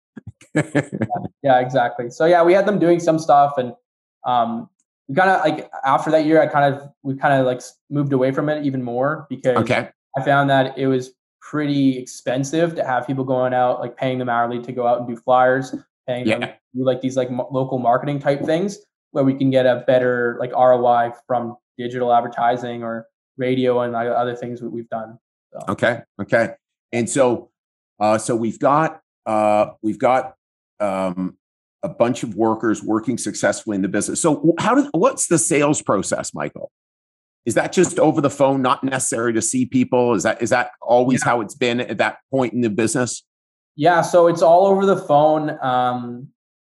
[1.42, 2.10] Yeah, exactly.
[2.10, 3.74] So yeah, we had them doing some stuff, and
[4.26, 4.70] um,
[5.10, 8.14] we kind of like after that year, I kind of we kind of like moved
[8.14, 12.84] away from it even more because okay I found that it was pretty expensive to
[12.86, 15.74] have people going out, like paying them hourly to go out and do flyers,
[16.08, 16.48] paying them Yeah.
[16.48, 18.78] to do like these like mo- local marketing type things
[19.12, 24.08] where we can get a better like ROI from digital advertising or radio and like,
[24.08, 25.18] other things that we've done.
[25.68, 26.02] Okay.
[26.22, 26.50] Okay.
[26.92, 27.50] And so,
[28.00, 30.36] uh, so we've got uh, we've got
[30.80, 31.38] um,
[31.84, 34.22] a bunch of workers working successfully in the business.
[34.22, 36.72] So, how does what's the sales process, Michael?
[37.46, 40.14] Is that just over the phone, not necessary to see people?
[40.14, 43.24] Is that is that always how it's been at that point in the business?
[43.76, 45.58] Yeah, so it's all over the phone.
[45.64, 46.28] Um,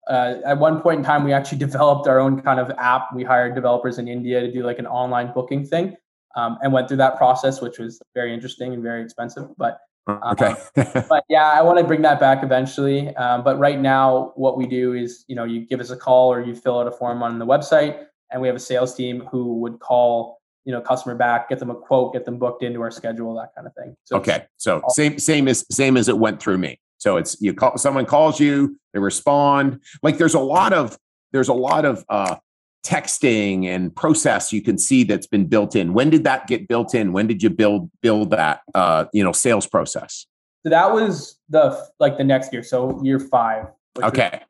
[0.09, 3.09] uh, at one point in time, we actually developed our own kind of app.
[3.15, 5.97] We hired developers in India to do like an online booking thing,
[6.37, 9.49] um, and went through that process, which was very interesting and very expensive.
[9.57, 10.55] But uh, okay,
[11.09, 13.15] but yeah, I want to bring that back eventually.
[13.17, 16.33] Um, but right now, what we do is, you know, you give us a call
[16.33, 19.21] or you fill out a form on the website, and we have a sales team
[19.31, 22.83] who would call you know customer back get them a quote get them booked into
[22.83, 23.97] our schedule that kind of thing.
[24.05, 24.47] So okay.
[24.59, 26.79] So same same as same as it went through me.
[26.99, 29.81] So it's you call someone calls you they respond.
[30.03, 30.99] Like there's a lot of
[31.33, 32.37] there's a lot of uh
[32.87, 35.93] texting and process you can see that's been built in.
[35.93, 37.13] When did that get built in?
[37.13, 40.27] When did you build build that uh you know sales process?
[40.63, 43.67] So that was the like the next year so year five
[44.03, 44.41] okay.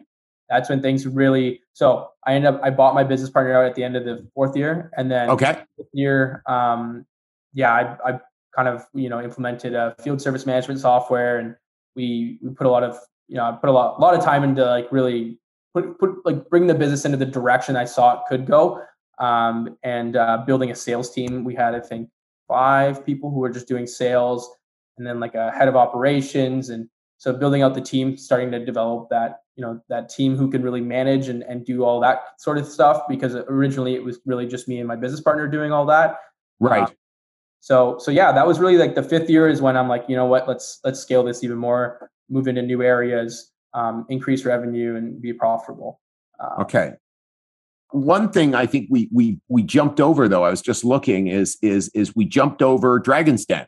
[0.49, 3.75] that's when things really so i ended up i bought my business partner out at
[3.75, 5.63] the end of the fourth year and then okay.
[5.93, 7.05] year um
[7.53, 8.21] yeah i i
[8.55, 11.55] kind of you know implemented a field service management software and
[11.95, 14.25] we we put a lot of you know i put a lot a lot of
[14.25, 15.39] time into like really
[15.77, 18.83] put put like bring the business into the direction i saw it could go.
[19.19, 22.09] Um and uh, building a sales team we had i think
[22.49, 24.57] five people who were just doing sales
[24.99, 26.71] and then like a head of operations.
[26.71, 30.51] And so building out the team starting to develop that you know that team who
[30.51, 34.19] can really manage and, and do all that sort of stuff because originally it was
[34.27, 36.19] really just me and my business partner doing all that.
[36.61, 36.83] Right.
[36.83, 36.91] Uh,
[37.61, 40.15] so so yeah that was really like the fifth year is when i'm like you
[40.15, 40.47] know what?
[40.47, 45.33] Let's let's scale this even more move into new areas um, increase revenue and be
[45.33, 46.01] profitable
[46.41, 46.95] uh, okay
[47.91, 51.57] one thing i think we we we jumped over though i was just looking is
[51.63, 53.67] is is we jumped over dragon's den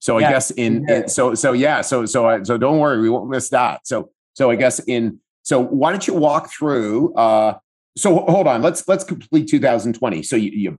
[0.00, 3.10] so I guess in, in, so so yeah so so I, so don't worry we
[3.10, 3.86] won't miss that.
[3.86, 7.14] So so I guess in so why don't you walk through?
[7.14, 7.58] Uh,
[7.96, 10.22] so hold on let's let's complete 2020.
[10.22, 10.78] So you you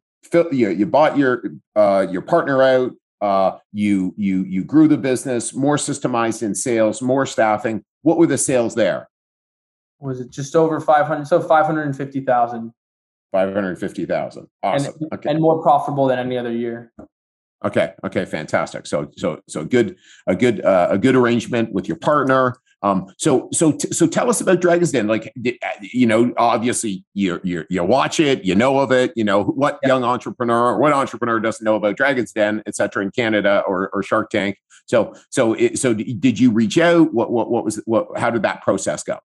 [0.52, 1.44] you, you bought your
[1.76, 2.92] uh, your partner out.
[3.22, 7.84] Uh, you you you grew the business more systemized in sales, more staffing.
[8.02, 9.10] What were the sales there?
[10.00, 11.26] Was it just over 500?
[11.26, 12.74] So 550,000.
[13.32, 14.48] 550,000.
[14.64, 14.94] Awesome.
[15.02, 15.30] And, okay.
[15.30, 16.92] and more profitable than any other year.
[17.66, 17.94] Okay.
[18.06, 18.26] Okay.
[18.26, 18.88] Fantastic.
[18.88, 22.56] So so so good a good uh, a good arrangement with your partner.
[22.82, 25.08] Um, so so t- so tell us about Dragon's Den.
[25.08, 29.12] Like uh, you know, obviously you you you watch it, you know of it.
[29.18, 29.90] You know what yeah.
[29.90, 34.02] young entrepreneur, what entrepreneur doesn't know about Dragon's Den, et cetera, in Canada or, or
[34.04, 34.58] Shark Tank.
[34.90, 37.14] So so it, so did you reach out?
[37.14, 38.08] What what what was what?
[38.18, 39.20] How did that process go?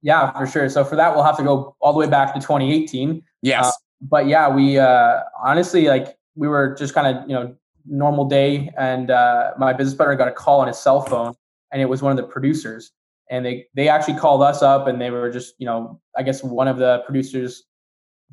[0.00, 0.68] Yeah, for sure.
[0.68, 3.20] So for that, we'll have to go all the way back to 2018.
[3.42, 3.66] Yes.
[3.66, 8.26] Uh, but yeah, we uh, honestly like we were just kind of you know normal
[8.26, 11.34] day, and uh, my business partner got a call on his cell phone,
[11.72, 12.92] and it was one of the producers.
[13.28, 16.44] And they they actually called us up, and they were just you know I guess
[16.44, 17.64] one of the producers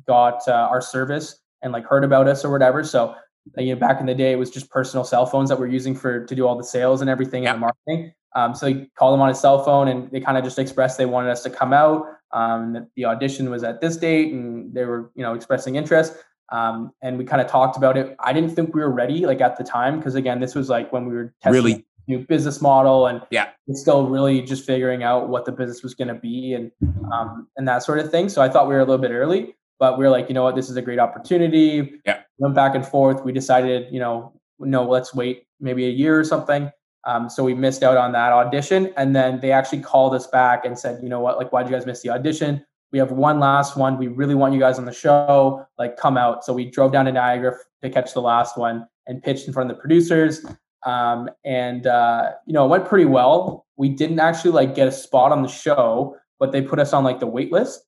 [0.06, 2.84] got uh, our service and like heard about us or whatever.
[2.84, 3.16] So
[3.56, 5.94] you know back in the day it was just personal cell phones that we're using
[5.94, 7.52] for to do all the sales and everything yeah.
[7.52, 8.12] and the marketing.
[8.34, 10.98] Um, so he called them on his cell phone, and they kind of just expressed
[10.98, 12.04] they wanted us to come out.
[12.32, 16.14] Um, the audition was at this date, and they were you know expressing interest.
[16.52, 18.14] Um, and we kind of talked about it.
[18.20, 20.92] I didn't think we were ready like at the time because again, this was like
[20.92, 25.02] when we were testing really new business model and yeah, it's still really just figuring
[25.02, 26.70] out what the business was going to be and
[27.12, 28.28] um, and that sort of thing.
[28.28, 30.44] So I thought we were a little bit early, but we are like, you know
[30.44, 32.00] what, this is a great opportunity.
[32.04, 33.24] Yeah, went back and forth.
[33.24, 36.70] We decided, you know, no, let's wait maybe a year or something.
[37.04, 40.64] Um, so we missed out on that audition, and then they actually called us back
[40.64, 42.64] and said, you know what, like, why did you guys miss the audition?
[42.92, 43.98] we have one last one.
[43.98, 45.66] We really want you guys on the show.
[45.78, 46.44] Like, come out.
[46.44, 49.70] So we drove down to Niagara to catch the last one and pitched in front
[49.70, 50.44] of the producers.
[50.84, 53.66] Um, and uh, you know, it went pretty well.
[53.76, 57.04] We didn't actually like get a spot on the show, but they put us on
[57.04, 57.85] like the wait list.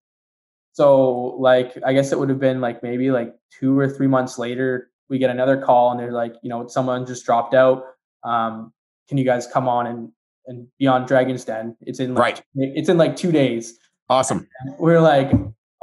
[0.72, 4.38] So like, I guess it would have been like maybe like two or three months
[4.38, 7.84] later, we get another call and they're like, you know, someone just dropped out.
[8.24, 8.72] Um,
[9.08, 10.12] can you guys come on and
[10.46, 11.76] and be on Dragon's Den?
[11.82, 12.42] It's in like, right.
[12.54, 13.78] It's in like two days.
[14.10, 14.48] Awesome.
[14.78, 15.30] we're like,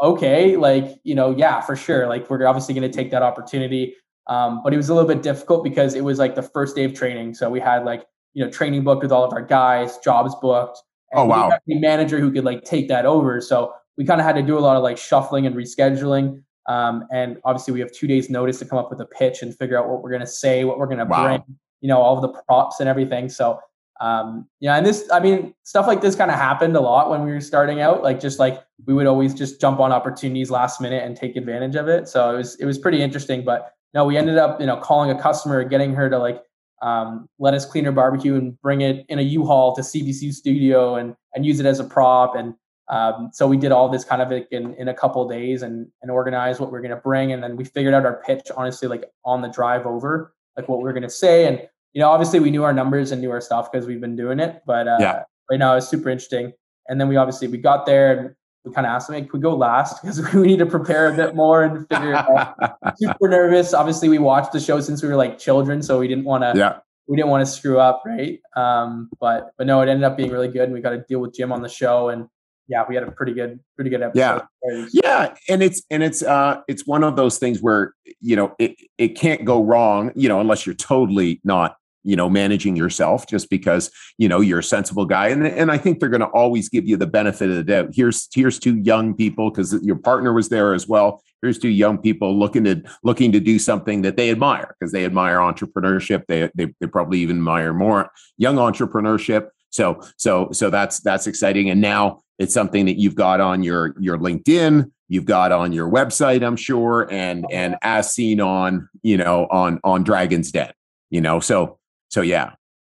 [0.01, 2.07] okay, like, you know, yeah, for sure.
[2.07, 3.95] Like, we're obviously going to take that opportunity.
[4.27, 6.83] Um, but it was a little bit difficult because it was like the first day
[6.83, 7.35] of training.
[7.35, 10.81] So we had like, you know, training booked with all of our guys, jobs booked.
[11.11, 11.49] And oh, wow.
[11.49, 13.39] a manager who could like take that over.
[13.39, 16.43] So we kind of had to do a lot of like shuffling and rescheduling.
[16.67, 19.55] Um, and obviously, we have two days' notice to come up with a pitch and
[19.55, 21.27] figure out what we're going to say, what we're going to wow.
[21.27, 21.43] bring,
[21.81, 23.29] you know, all the props and everything.
[23.29, 23.59] So
[24.01, 27.23] um yeah and this i mean stuff like this kind of happened a lot when
[27.23, 30.81] we were starting out like just like we would always just jump on opportunities last
[30.81, 34.03] minute and take advantage of it so it was it was pretty interesting but no
[34.03, 36.41] we ended up you know calling a customer getting her to like
[36.81, 40.95] um, let us clean her barbecue and bring it in a u-haul to cbc studio
[40.95, 42.53] and and use it as a prop and
[42.87, 46.11] um, so we did all this kind of in, in a couple days and and
[46.11, 48.87] organized what we are going to bring and then we figured out our pitch honestly
[48.87, 52.09] like on the drive over like what we are going to say and you know,
[52.09, 54.61] obviously we knew our numbers and knew our stuff because we've been doing it.
[54.67, 55.23] But uh, yeah.
[55.49, 56.51] right now it's super interesting.
[56.87, 59.39] And then we obviously we got there and we kind of asked them, hey, could
[59.39, 60.01] we go last?
[60.01, 62.55] Because we need to prepare a bit more and figure it out.
[62.97, 63.73] Super nervous.
[63.73, 66.51] Obviously, we watched the show since we were like children, so we didn't want to
[66.59, 66.79] yeah.
[67.07, 68.39] we didn't want to screw up, right?
[68.57, 71.19] Um, but but no, it ended up being really good and we got to deal
[71.19, 72.27] with Jim on the show and
[72.67, 74.41] yeah, we had a pretty good, pretty good episode.
[74.63, 78.55] Yeah, yeah, and it's and it's uh it's one of those things where you know
[78.59, 83.27] it it can't go wrong, you know, unless you're totally not you know managing yourself
[83.27, 86.27] just because you know you're a sensible guy and and I think they're going to
[86.27, 87.89] always give you the benefit of the doubt.
[87.93, 91.21] Here's here's two young people because your partner was there as well.
[91.41, 95.05] Here's two young people looking to looking to do something that they admire because they
[95.05, 96.23] admire entrepreneurship.
[96.27, 99.49] They, they they probably even admire more young entrepreneurship.
[99.71, 101.69] So so so that's that's exciting.
[101.69, 105.89] And now it's something that you've got on your your linkedin you've got on your
[105.89, 110.71] website i'm sure and and as seen on you know on on dragon's den
[111.09, 111.39] you know?
[111.39, 111.79] So
[112.09, 112.53] so yeah.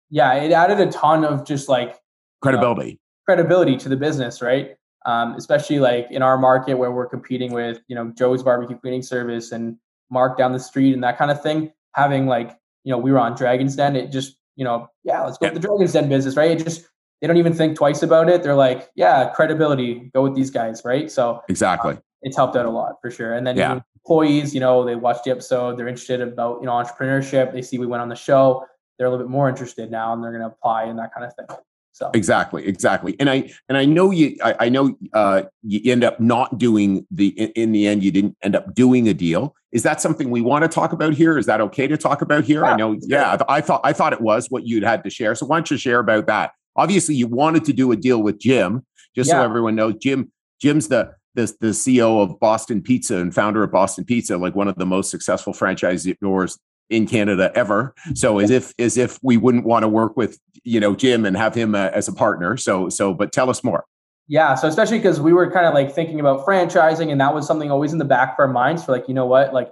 [0.09, 1.99] Yeah it added a ton of just like
[2.41, 2.91] credibility.
[2.91, 4.75] know, credibility to the business right?
[5.05, 9.01] Um, especially like in our market where we're competing with you know joe's barbecue cleaning
[9.01, 9.77] service and
[10.09, 13.19] mark down the street and that kind of thing having like you know we were
[13.19, 15.53] on dragon's den it just you know yeah let's go yeah.
[15.53, 16.51] with the dragon's den business right?
[16.51, 16.87] It just
[17.21, 18.43] they don't even think twice about it.
[18.43, 21.09] They're like, yeah, credibility, go with these guys, right?
[21.11, 23.33] So exactly, um, it's helped out a lot for sure.
[23.33, 23.79] And then yeah.
[23.95, 27.53] employees, you know, they watch the episode, they're interested about you know entrepreneurship.
[27.53, 28.65] They see we went on the show,
[28.97, 31.25] they're a little bit more interested now, and they're going to apply and that kind
[31.25, 31.57] of thing.
[31.97, 33.15] So exactly, exactly.
[33.19, 37.07] And I and I know you, I, I know uh, you end up not doing
[37.09, 39.55] the in, in, the end, you didn't end up doing a deal.
[39.71, 41.39] Is that something we want to talk about here?
[41.39, 42.61] Is that okay to talk about here?
[42.61, 45.33] Yeah, I know, yeah, I thought I thought it was what you'd had to share.
[45.33, 46.51] So why don't you share about that?
[46.77, 49.35] Obviously you wanted to do a deal with Jim, just yeah.
[49.35, 49.95] so everyone knows.
[49.99, 54.55] Jim, Jim's the the the CEO of Boston Pizza and founder of Boston Pizza, like
[54.55, 56.57] one of the most successful franchisors
[56.89, 57.93] in Canada ever.
[58.13, 61.35] So as if as if we wouldn't want to work with you know Jim and
[61.35, 62.57] have him uh, as a partner.
[62.57, 63.85] So so but tell us more.
[64.29, 67.47] Yeah, so especially because we were kind of like thinking about franchising, and that was
[67.47, 69.71] something always in the back of our minds for like you know what, like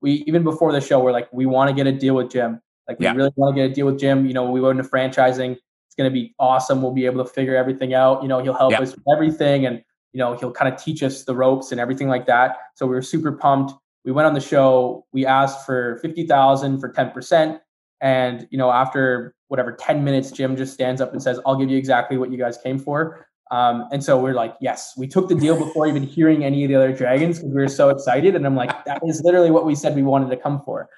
[0.00, 2.60] we even before the show, we're like we want to get a deal with Jim.
[2.88, 3.14] Like we yeah.
[3.14, 4.26] really want to get a deal with Jim.
[4.26, 5.58] You know, we went into franchising
[5.94, 6.82] it's going to be awesome.
[6.82, 8.20] We'll be able to figure everything out.
[8.22, 9.80] You know, he'll help us with everything and,
[10.12, 12.56] you know, he'll kind of teach us the ropes and everything like that.
[12.74, 13.72] So we were super pumped.
[14.04, 15.06] We went on the show.
[15.12, 17.60] We asked for 50,000 for 10%.
[18.00, 21.70] And, you know, after whatever 10 minutes, Jim just stands up and says, I'll give
[21.70, 23.28] you exactly what you guys came for.
[23.52, 26.70] Um, and so we're like, yes, we took the deal before even hearing any of
[26.70, 28.34] the other dragons because we were so excited.
[28.34, 30.88] And I'm like, that is literally what we said we wanted to come for.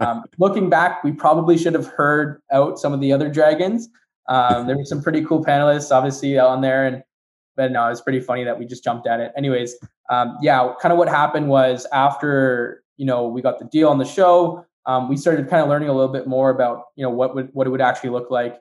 [0.00, 3.90] Um, looking back, we probably should have heard out some of the other dragons.
[4.28, 7.02] Um, there were some pretty cool panelists, obviously, on there, and
[7.56, 9.32] but no, it's pretty funny that we just jumped at it.
[9.36, 9.76] Anyways,
[10.10, 13.98] um, yeah, kind of what happened was after you know we got the deal on
[13.98, 17.10] the show, um, we started kind of learning a little bit more about you know
[17.10, 18.60] what would what it would actually look like.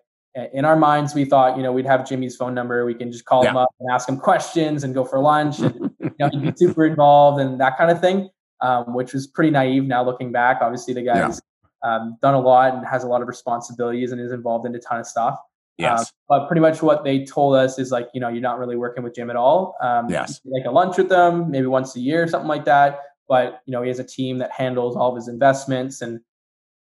[0.54, 3.26] In our minds, we thought you know we'd have Jimmy's phone number, we can just
[3.26, 3.52] call yeah.
[3.52, 6.54] him up and ask him questions and go for lunch, and you know he'd be
[6.56, 8.30] super involved and that kind of thing,
[8.62, 9.86] um, which was pretty naive.
[9.86, 11.42] Now looking back, obviously the guy's
[11.84, 11.96] yeah.
[11.96, 14.80] um, done a lot and has a lot of responsibilities and is involved in a
[14.80, 15.40] ton of stuff.
[15.78, 16.02] Yes.
[16.02, 18.78] Uh, but pretty much what they told us is like, you know, you're not really
[18.78, 19.76] working with Jim at all.
[19.82, 20.40] Um, yes.
[20.46, 23.00] Like a lunch with them, maybe once a year, something like that.
[23.28, 26.02] But, you know, he has a team that handles all of his investments.
[26.02, 26.20] And,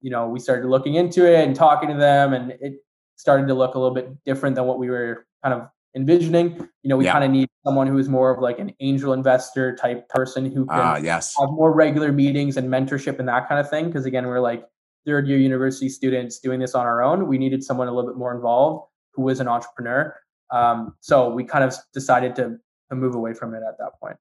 [0.01, 2.83] you know, we started looking into it and talking to them, and it
[3.15, 6.57] started to look a little bit different than what we were kind of envisioning.
[6.81, 7.13] You know, we yeah.
[7.13, 10.65] kind of need someone who is more of like an angel investor type person who
[10.65, 11.35] can uh, yes.
[11.39, 13.85] have more regular meetings and mentorship and that kind of thing.
[13.85, 14.65] Because again, we're like,
[15.05, 17.27] third year university students doing this on our own.
[17.27, 20.15] We needed someone a little bit more involved who was an entrepreneur.
[20.51, 22.57] Um, so we kind of decided to,
[22.89, 24.17] to move away from it at that point.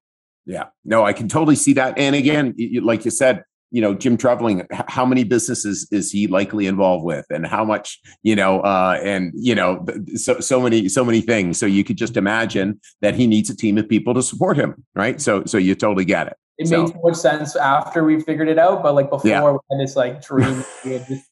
[0.47, 1.99] Yeah, no, I can totally see that.
[1.99, 6.67] And again, like you said, you know, Jim Treliving, how many businesses is he likely
[6.67, 9.85] involved with, and how much, you know, uh, and you know,
[10.17, 11.59] so so many so many things.
[11.59, 14.85] So you could just imagine that he needs a team of people to support him,
[14.97, 15.21] right?
[15.21, 16.83] So so you totally get it it so.
[16.83, 18.83] made so much sense after we figured it out.
[18.83, 19.51] But like before, yeah.
[19.51, 21.27] we had this like dream, we had just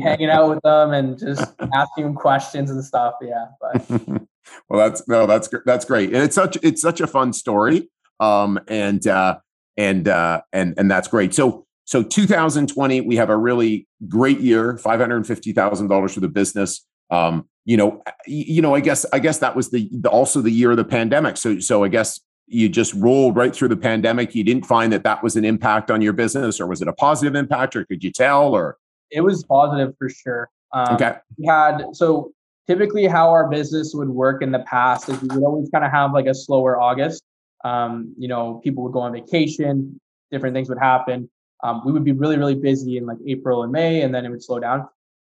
[0.00, 3.14] hanging out with them and just asking them questions and stuff.
[3.20, 3.90] Yeah, but
[4.68, 7.90] well, that's no, that's that's great, and it's such it's such a fun story.
[8.18, 9.38] Um, and uh,
[9.76, 11.34] and uh, and and that's great.
[11.34, 16.20] So so 2020, we have a really great year, five hundred fifty thousand dollars for
[16.20, 16.86] the business.
[17.10, 20.50] Um, you know, you know, I guess I guess that was the, the also the
[20.50, 21.36] year of the pandemic.
[21.36, 22.20] So so I guess
[22.50, 25.88] you just rolled right through the pandemic you didn't find that that was an impact
[25.90, 28.76] on your business or was it a positive impact or could you tell or?
[29.10, 30.50] It was positive for sure.
[30.72, 31.16] Um, okay.
[31.38, 32.32] we had so
[32.66, 35.92] typically how our business would work in the past is we would always kind of
[35.92, 37.22] have like a slower august.
[37.64, 41.28] Um, you know people would go on vacation different things would happen.
[41.62, 44.30] Um, we would be really really busy in like april and may and then it
[44.30, 44.88] would slow down.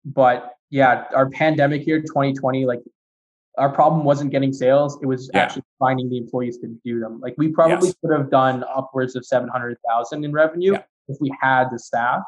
[0.05, 2.81] But yeah our pandemic year 2020 like
[3.57, 5.41] our problem wasn't getting sales; it was Yeah.
[5.43, 7.19] actually finding the employees to do them.
[7.19, 7.95] Like we probably Yes.
[8.03, 10.83] could have done upwards of seven hundred thousand in revenue Yeah.
[11.07, 12.23] if we had the staff.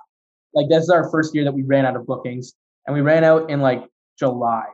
[0.53, 2.53] Like this is our first year that we ran out of bookings,
[2.87, 4.65] and we ran out in like July.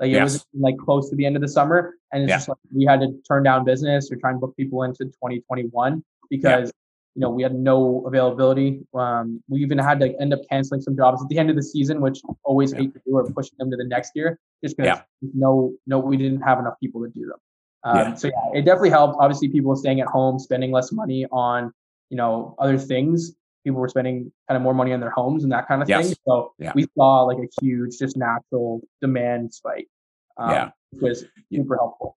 [0.00, 2.36] Like it was like close to the end of the summer, and it's Yeah.
[2.36, 6.02] just like we had to turn down business or try and book people into 2021
[6.30, 6.72] because
[7.14, 8.80] you know we had no availability.
[8.92, 11.62] Um, we even had to end up canceling some jobs at the end of the
[11.62, 12.78] season, which always Yeah.
[12.80, 15.30] hate to do or pushing them to the next year just because Yeah.
[15.34, 17.38] no no we didn't have enough people to do them.
[17.84, 18.14] Um, Yeah.
[18.14, 19.16] So yeah, it definitely helped.
[19.20, 21.72] Obviously, people staying at home, spending less money on
[22.10, 23.34] you know other things.
[23.64, 26.08] People were spending kind of more money on their homes and that kind of Yes.
[26.08, 26.16] thing.
[26.26, 26.72] So Yeah.
[26.74, 29.88] we saw like a huge, just natural demand spike.
[30.36, 30.70] Um, Yeah.
[30.90, 32.16] which was super helpful.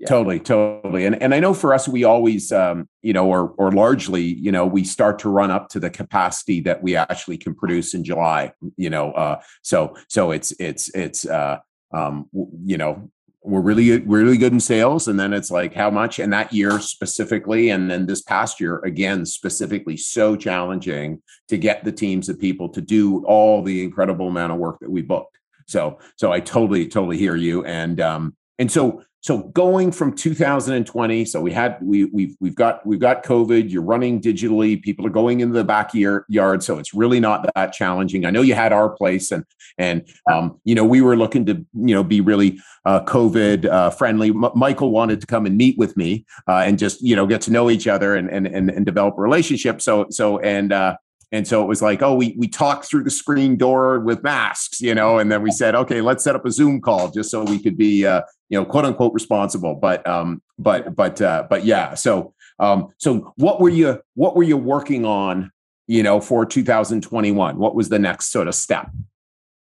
[0.00, 0.06] Yeah.
[0.06, 1.06] Totally, totally.
[1.06, 4.52] And and I know for us, we always, um, you know, or or largely, you
[4.52, 8.04] know, we start to run up to the capacity that we actually can produce in
[8.04, 8.52] July.
[8.76, 11.58] You know, uh, so so it's it's it's uh,
[11.92, 12.28] um,
[12.64, 13.10] you know,
[13.42, 16.20] we're really really good in sales, and then it's like how much?
[16.20, 21.82] And that year specifically, and then this past year again specifically, so challenging to get
[21.82, 25.38] the teams of people to do all the incredible amount of work that we booked.
[25.66, 31.24] So so I totally totally hear you, and um, and so so going from 2020
[31.24, 35.10] so we had we we've we've got we've got covid you're running digitally people are
[35.10, 36.24] going into the backyard
[36.62, 38.24] so it's really not that challenging.
[38.24, 39.44] I know you had our place and
[39.76, 43.90] and um, you know we were looking to you know be really uh, covid uh,
[43.90, 44.30] friendly.
[44.30, 47.42] M- michael wanted to come and meet with me uh, and just you know get
[47.42, 49.80] to know each other and and and, and develop a relationship.
[49.82, 50.96] So so and uh
[51.30, 54.80] and so it was like, oh, we we talked through the screen door with masks,
[54.80, 57.44] you know, and then we said, okay, let's set up a Zoom call just so
[57.44, 59.74] we could be, uh, you know, quote unquote responsible.
[59.74, 61.94] But um, but but uh, but yeah.
[61.94, 65.52] So um, so what were you what were you working on,
[65.86, 67.58] you know, for 2021?
[67.58, 68.90] What was the next sort of step?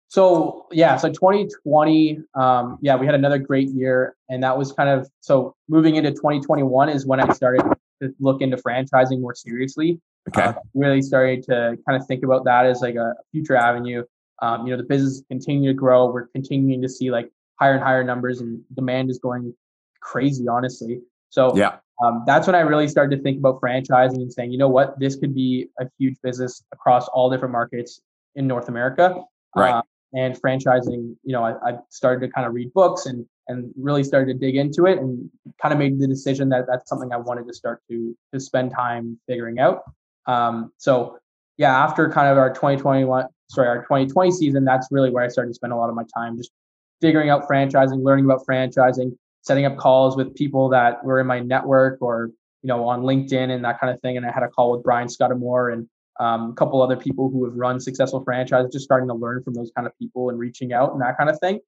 [0.09, 4.89] So yeah, so 2020, um, yeah, we had another great year, and that was kind
[4.91, 7.63] of so moving into 2021 is when I started
[8.03, 10.01] to look into franchising more seriously.
[10.29, 10.43] Okay.
[10.43, 14.05] Uh, really started to kind of think about that as like a future avenue.
[14.41, 16.11] Um, you know, the business continue to grow.
[16.11, 19.55] We're continuing to see like higher and higher numbers, and demand is going
[20.01, 21.01] crazy, honestly.
[21.31, 21.77] So yeah.
[22.05, 24.99] um, that's when I really started to think about franchising and saying, you know what,
[24.99, 28.01] this could be a huge business across all different markets
[28.37, 29.23] in North America.
[29.57, 29.73] Right.
[29.73, 29.83] Uh,
[30.15, 34.05] and franchising, you know, I, I started to kind of read books and and really
[34.05, 37.17] started to dig into it and kind of made the decision that that's something I
[37.17, 39.83] wanted to start to to spend time figuring out.
[40.29, 41.19] Um, so
[41.57, 45.51] yeah, after kind of our 2021, sorry, our 2020 season, that's really where I started
[45.51, 46.53] to spend a lot of my time just
[47.01, 51.41] figuring out franchising, learning about franchising, setting up calls with people that were in my
[51.41, 52.31] network or
[52.63, 54.17] you know on LinkedIn and that kind of thing.
[54.17, 55.89] And I had a call with Brian Scudamore and
[56.21, 59.55] um, a couple other people who have run successful franchises, just starting to learn from
[59.55, 61.61] those kind of people and reaching out and that kind of thing.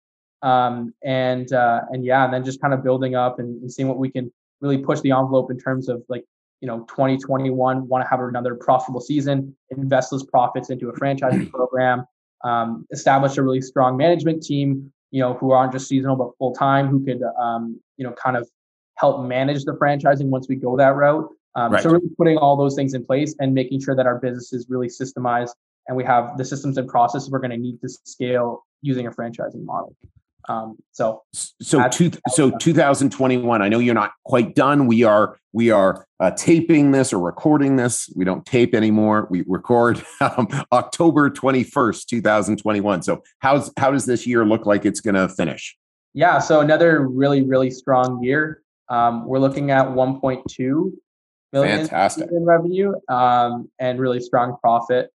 [0.43, 3.89] Um, and uh, and yeah, and then just kind of building up and, and seeing
[3.89, 6.25] what we can really push the envelope in terms of like
[6.61, 11.51] you know 2021 want to have another profitable season invest those profits into a franchising
[11.53, 12.05] program
[12.45, 16.55] um, establish a really strong management team you know who aren't just seasonal but full
[16.55, 18.49] time who could um, you know kind of
[18.97, 21.83] help manage the franchising once we go that route um, Right.
[21.83, 24.67] so really putting all those things in place and making sure that our business is
[24.69, 25.51] really systemized
[25.89, 29.11] and we have the systems and processes we're going to need to scale using a
[29.11, 29.95] franchising model
[30.49, 34.87] um, so so two, so 2021 i know you're not quite done.
[34.87, 38.09] We are we are uh, taping this or recording this.
[38.15, 39.27] We don't tape anymore.
[39.31, 45.01] We record um, october 21st 2021 so how's how does this year look like it's
[45.01, 45.77] going to finish?
[46.13, 48.63] Yeah, so another really, really strong year.
[48.89, 50.93] Um, we're looking at 1.2
[51.53, 52.31] million Fantastic.
[52.31, 55.11] in revenue um, and really strong profit,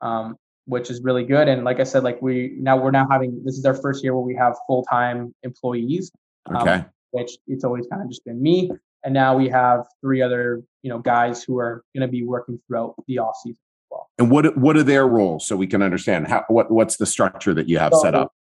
[0.00, 0.36] um,
[0.66, 1.48] which is really good.
[1.48, 4.14] And like I said, like we now we're now having this is our first year
[4.14, 6.12] where we have full time employees,
[6.46, 6.84] um, okay
[7.16, 8.70] which it's always kind of just been me.
[9.04, 12.60] And now we have three other you know guys who are going to be working
[12.66, 13.58] throughout the off season.
[13.58, 14.10] as well.
[14.18, 17.54] and what what are their roles so we can understand how what what's the structure
[17.54, 18.32] that you have set up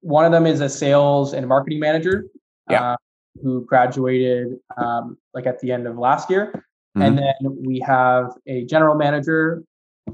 [0.00, 2.24] One of them is a sales and marketing manager.
[2.70, 2.92] Yeah.
[2.92, 2.96] uh,
[3.42, 6.52] who graduated um, like at the end of last year.
[6.96, 7.02] Mm-hmm.
[7.02, 9.62] And then we have a general manager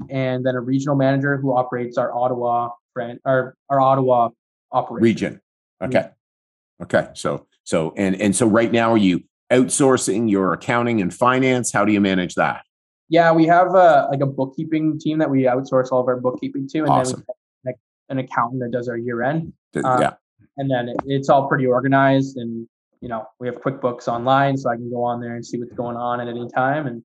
[0.09, 4.29] and then a regional manager who operates our Ottawa brand our, our Ottawa
[4.71, 5.03] operation.
[5.03, 5.41] region
[5.81, 6.09] okay
[6.81, 11.71] okay so so and and so right now are you outsourcing your accounting and finance
[11.71, 12.63] how do you manage that
[13.09, 16.67] Yeah, we have a like a bookkeeping team that we outsource all of our bookkeeping
[16.69, 17.23] to, and Awesome.
[17.27, 17.75] then we have
[18.09, 19.53] an accountant that does our year end.
[19.83, 20.13] Um, yeah
[20.57, 22.67] And then it, it's all pretty organized, and
[23.01, 25.73] you know we have QuickBooks online, so I can go on there and see what's
[25.73, 26.87] going on at any time.
[26.87, 27.03] And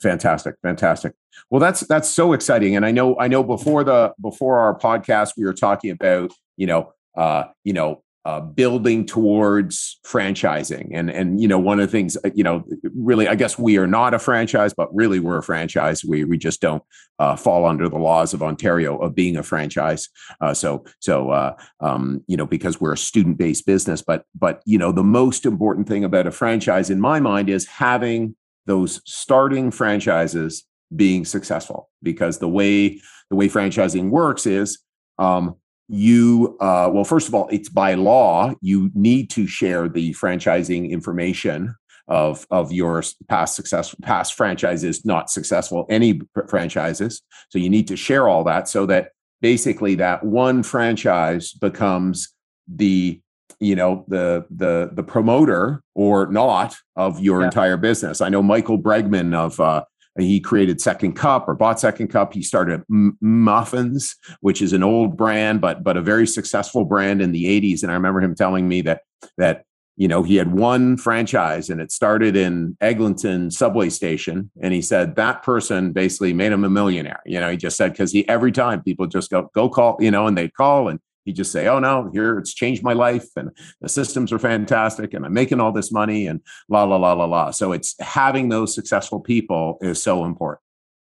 [0.00, 1.12] fantastic fantastic.
[1.50, 5.32] Well that's that's so exciting and i know i know before the before our podcast
[5.36, 11.40] we were talking about you know uh you know uh, building towards franchising and and
[11.40, 12.64] you know one of the things uh, you know
[12.96, 16.04] really i guess we are not a franchise but really we're a franchise.
[16.04, 16.82] We we just don't
[17.20, 20.08] uh, fall under the laws of ontario of being a franchise.
[20.40, 24.60] Uh, so so uh, um, you know because we're a student based business but but
[24.66, 28.34] you know the most important thing about a franchise in my mind is having
[28.66, 30.64] those starting franchises
[30.94, 31.88] being successful.
[32.02, 33.00] Because the way
[33.30, 34.78] the way franchising works is
[35.18, 35.56] um,
[35.88, 40.90] you uh, well first of all it's by law you need to share the franchising
[40.90, 41.74] information
[42.08, 47.22] of of your past success past franchises not successful any franchises.
[47.48, 49.10] So you need to share all that so that
[49.40, 52.32] basically that one franchise becomes
[52.68, 53.20] the
[53.60, 57.46] you know the the the promoter or not of your yeah.
[57.46, 59.82] entire business i know michael bregman of uh,
[60.18, 62.32] he created Second Cup or bought Second Cup.
[62.32, 67.20] He started M- Muffins, which is an old brand, but but a very successful brand
[67.20, 67.82] in the 80s.
[67.82, 69.02] And I remember him telling me that
[69.36, 69.64] that
[69.96, 74.50] you know he had one franchise and it started in Eglinton subway station.
[74.62, 77.20] And he said that person basically made him a millionaire.
[77.26, 80.10] You know, he just said because he every time people just go go call, you
[80.10, 83.26] know, and they'd call and he just say, "Oh no, here it's changed my life,
[83.36, 83.50] and
[83.82, 87.26] the systems are fantastic, and I'm making all this money, and la la la la
[87.26, 90.60] la." So it's having those successful people is so important.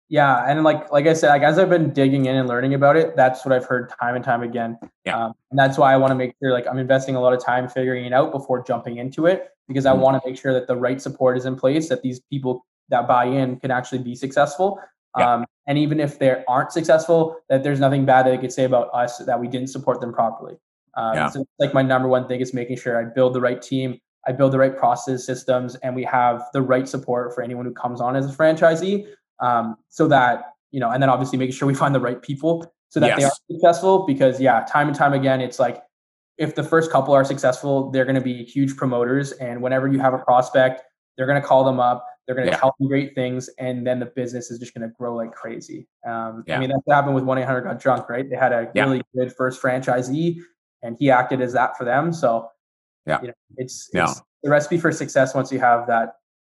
[0.09, 2.95] Yeah, and like like I said, like as I've been digging in and learning about
[2.95, 4.77] it, that's what I've heard time and time again.
[5.05, 5.25] Yeah.
[5.25, 7.43] Um, and that's why I want to make sure like I'm investing a lot of
[7.43, 10.01] time figuring it out before jumping into it because I mm-hmm.
[10.01, 13.07] want to make sure that the right support is in place, that these people that
[13.07, 14.79] buy in can actually be successful.
[15.17, 15.33] Yeah.
[15.33, 18.63] Um, and even if they aren't successful, that there's nothing bad that they could say
[18.63, 20.55] about us that we didn't support them properly.
[20.95, 21.29] Um, yeah.
[21.29, 24.31] So like my number one thing is making sure I build the right team, I
[24.31, 28.01] build the right process systems, and we have the right support for anyone who comes
[28.01, 29.07] on as a franchisee.
[29.39, 32.71] Um, so that you know, and then obviously making sure we find the right people
[32.89, 33.19] so that yes.
[33.19, 34.05] they are successful.
[34.05, 35.81] Because yeah, time and time again, it's like
[36.37, 39.99] if the first couple are successful, they're going to be huge promoters, and whenever you
[39.99, 40.83] have a prospect,
[41.17, 42.59] they're going to call them up they're going to yeah.
[42.59, 45.87] tell them great things, and then the business is just going to grow like crazy.
[46.07, 46.57] Um, yeah.
[46.57, 48.29] I mean, that's what happened with 1 800 Got Junk, right?
[48.29, 48.83] They had a yeah.
[48.83, 50.37] really good first franchisee,
[50.81, 52.13] and he acted as that for them.
[52.13, 52.49] So,
[53.05, 54.13] yeah, you know, it's, it's yeah.
[54.41, 56.15] the recipe for success once you have that.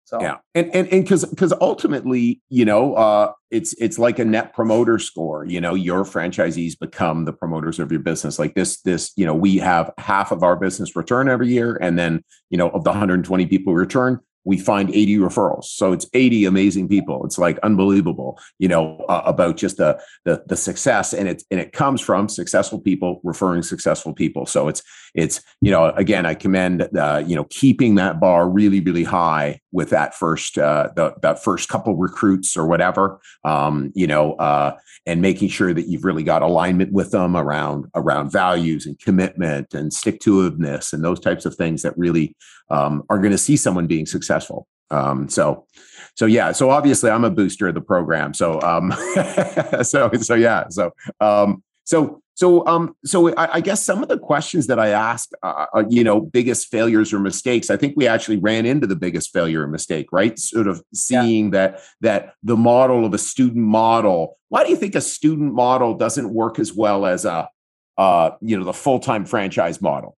[0.05, 4.25] So yeah, and and and because because ultimately, you know, uh, it's it's like a
[4.25, 5.45] net promoter score.
[5.45, 8.37] You know, your franchisees become the promoters of your business.
[8.37, 11.97] Like this, this, you know, we have half of our business return every year, and
[11.97, 15.65] then you know, of the 120 people return, we find 80 referrals.
[15.65, 17.25] So it's 80 amazing people.
[17.25, 21.59] It's like unbelievable, you know, uh, about just the, the the success, and it and
[21.59, 24.45] it comes from successful people referring successful people.
[24.45, 24.83] So it's
[25.13, 29.61] it's you know again I commend uh, you know keeping that bar really really high
[29.71, 34.77] with that first uh, the, that first couple recruits or whatever, um, you know, uh,
[35.05, 39.73] and making sure that you've really got alignment with them around around values and commitment
[39.73, 42.35] and stick to itiveness and those types of things that really
[42.73, 44.67] um, are going to see someone being successful.
[44.89, 45.65] Um, so,
[46.15, 48.33] so yeah, so obviously I'm a booster of the program.
[48.33, 48.91] So, um,
[49.83, 54.17] so, so yeah, so, um, so, so, um, so I, I guess some of the
[54.17, 57.69] questions that I asked, uh, uh, you know, biggest failures or mistakes.
[57.69, 60.37] I think we actually ran into the biggest failure or mistake, right?
[60.39, 61.51] Sort of seeing yeah.
[61.51, 64.39] that that the model of a student model.
[64.49, 67.49] Why do you think a student model doesn't work as well as a,
[67.99, 70.17] uh, you know, the full time franchise model?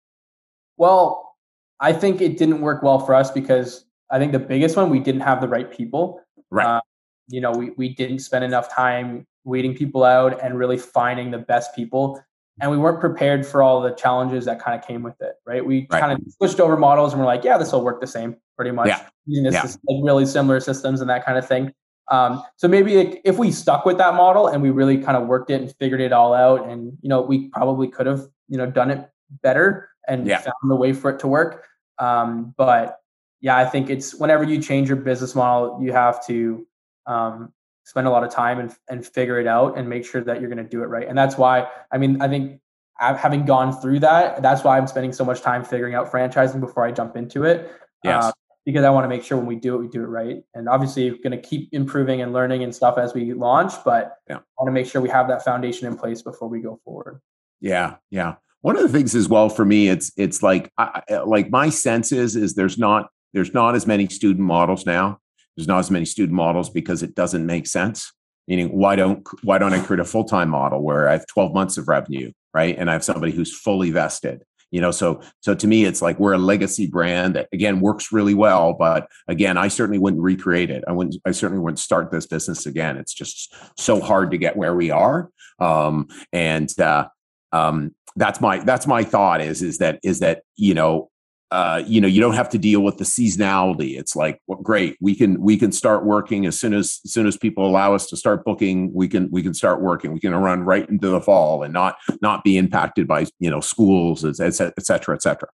[0.78, 1.35] Well,
[1.80, 5.00] I think it didn't work well for us because I think the biggest one we
[5.00, 6.22] didn't have the right people.
[6.50, 6.66] Right.
[6.66, 6.82] Uh,
[7.28, 11.38] you know, we we didn't spend enough time weeding people out and really finding the
[11.38, 12.22] best people.
[12.62, 15.36] And we weren't prepared for all the challenges that kind of came with it.
[15.46, 15.66] Right.
[15.66, 16.00] We right.
[16.00, 18.72] kind of switched over models and we're like, yeah, this will work the same pretty
[18.72, 18.88] much.
[18.88, 19.06] Yeah.
[19.26, 19.96] Using this, yeah.
[19.96, 21.74] like really similar systems and that kind of thing.
[22.12, 25.28] Um, so maybe like, if we stuck with that model and we really kind of
[25.28, 28.58] worked it and figured it all out, and you know, we probably could have you
[28.58, 29.10] know done it
[29.42, 30.40] better and yeah.
[30.40, 31.68] found a way for it to work.
[31.98, 33.00] Um, but
[33.42, 36.66] yeah, I think it's whenever you change your business model, you have to
[37.06, 37.54] um,
[37.84, 40.50] spend a lot of time and, and figure it out and make sure that you're
[40.50, 41.08] going to do it right.
[41.08, 42.60] And that's why, I mean, I think
[42.98, 46.86] having gone through that, that's why I'm spending so much time figuring out franchising before
[46.86, 47.72] I jump into it.
[48.04, 48.26] Yes.
[48.26, 48.32] Uh,
[48.66, 50.44] because I want to make sure when we do it, we do it right.
[50.56, 54.38] And obviously, going to keep improving and learning and stuff as we launch, but yeah.
[54.38, 57.22] I want to make sure we have that foundation in place before we go forward.
[57.62, 58.36] Yeah, yeah
[58.66, 62.12] one of the things as well for me it's it's like I, like my sense
[62.12, 65.20] is is there's not there's not as many student models now.
[65.56, 68.12] There's not as many student models because it doesn't make sense.
[68.48, 71.78] Meaning why don't why don't i create a full-time model where i have 12 months
[71.78, 72.76] of revenue right?
[72.76, 74.92] And i have somebody who's fully vested you know?
[74.92, 78.74] So so to me it's like we're a legacy brand that again works really well
[78.74, 80.84] but again i certainly wouldn't recreate it.
[80.88, 82.98] I wouldn't i certainly wouldn't start this business again.
[82.98, 87.08] It's just so hard to get where we are um and uh
[87.56, 91.10] um, that's my that's my thought is is that is that you know
[91.52, 93.98] uh, you know you don't have to deal with the seasonality.
[93.98, 97.28] It's like well, great we can we can start working as soon as as soon
[97.28, 100.12] as people allow us to start booking we can we can start working.
[100.14, 103.62] We can run right into the fall and not not be impacted by you know
[103.62, 105.50] schools et cetera et cetera, et cetera.